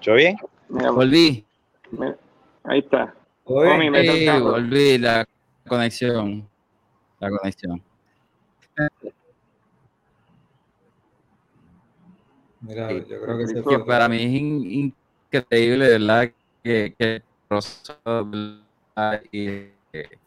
[0.00, 0.36] ¿Yo bien?
[0.68, 1.46] Mira, Volví.
[1.92, 2.16] mira,
[2.64, 3.14] ahí está.
[3.44, 4.50] Oye, carro.
[4.50, 5.24] volví la
[5.68, 6.48] conexión.
[7.20, 7.80] La conexión.
[12.60, 13.78] mira, yo creo que se Que fue.
[13.78, 14.92] Que para mí es in-
[15.32, 16.32] increíble, ¿verdad?
[16.64, 19.22] Que, que el proceso, ¿verdad?
[19.30, 19.46] y,
[19.92, 20.18] eh,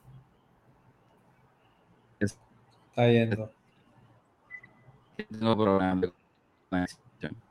[2.20, 3.52] Está yendo.
[5.18, 6.14] Tengo problemas de
[6.70, 7.44] conexión.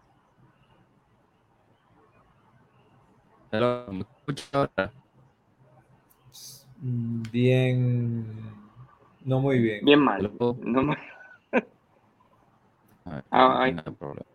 [3.51, 4.93] Hello, ¿me escuchas ahora?
[6.81, 8.27] Mm, Bien.
[9.25, 9.85] No muy bien.
[9.85, 10.21] Bien mal.
[10.25, 10.57] Hello.
[10.65, 10.97] No me-
[13.05, 13.75] A ver, Ah, ahí.
[13.75, 14.27] no hay problema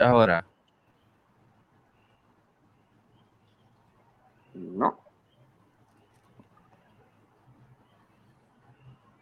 [0.00, 0.46] ahora.
[4.60, 4.98] No.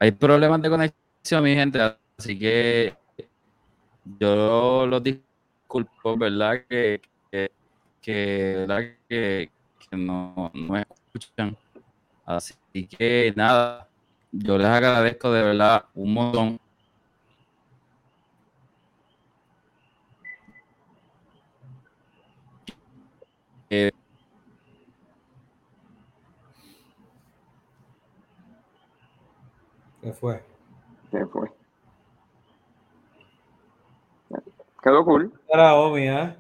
[0.01, 1.81] Hay problemas de conexión, mi gente,
[2.17, 2.97] así que
[4.19, 6.65] yo los disculpo, ¿verdad?
[6.69, 7.01] Que,
[8.01, 8.83] que, ¿verdad?
[9.09, 9.51] que,
[9.91, 11.57] que no, no me escuchan.
[12.25, 12.55] Así
[12.87, 13.89] que nada,
[14.33, 16.61] yo les agradezco de verdad un montón.
[23.71, 23.93] Eh,
[30.03, 30.43] Se fue.
[31.11, 31.51] Se fue.
[34.83, 35.33] Quedó cool.
[35.51, 36.37] Carajo, mía.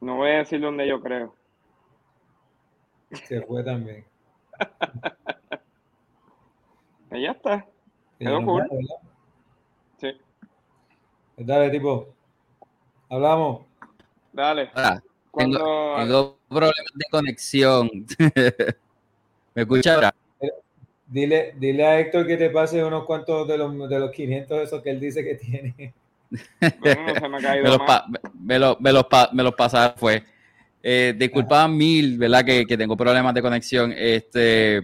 [0.00, 1.34] No voy a decir dónde yo creo.
[3.12, 4.04] Se fue también.
[7.10, 7.64] Ya está.
[8.18, 8.68] Quedó cool.
[9.98, 10.08] Sí.
[11.36, 12.08] Dale, tipo.
[13.08, 13.66] Hablamos.
[14.32, 14.66] Dale.
[14.74, 15.58] tengo, Cuando
[15.96, 17.88] tengo problemas de conexión.
[19.54, 20.14] ¿Me escucha ahora?
[21.06, 24.82] Dile, dile a Héctor que te pase unos cuantos de los, de los 500 esos
[24.82, 25.92] que él dice que tiene.
[26.80, 28.06] bueno, no se me ha me caído los, pa-
[28.40, 30.24] me lo- me los pa- me los pasaron fue.
[30.82, 32.44] Eh, disculpa mil, ¿verdad?
[32.44, 33.92] Que, que tengo problemas de conexión.
[33.96, 34.80] Este,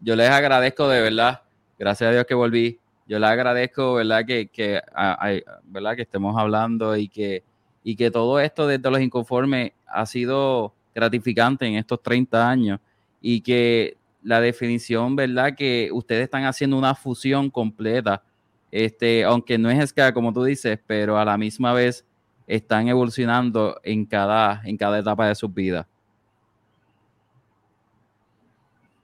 [0.00, 1.42] yo les agradezco de verdad.
[1.78, 2.78] Gracias a Dios que volví.
[3.06, 4.24] Yo les agradezco, ¿verdad?
[4.24, 5.94] Que, que, a- a- ¿verdad?
[5.96, 7.42] que estemos hablando y que,
[7.84, 12.80] y que todo esto desde los inconformes ha sido gratificante en estos 30 años
[13.20, 13.96] y que
[14.26, 15.54] la definición, ¿verdad?
[15.56, 18.22] Que ustedes están haciendo una fusión completa
[18.70, 22.04] este, aunque no es ska como tú dices, pero a la misma vez
[22.46, 25.86] están evolucionando en cada, en cada etapa de sus vidas.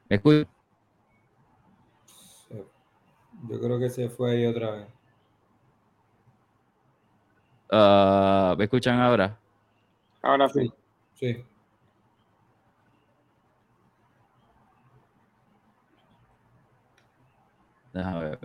[0.09, 0.47] ¿Me escuchas?
[3.49, 4.87] Yo creo que se fue ahí otra vez.
[7.71, 9.39] Ah, ¿Me escuchan ahora?
[10.21, 10.71] Ahora sí.
[11.15, 11.45] Sí.
[17.93, 18.37] Then how I,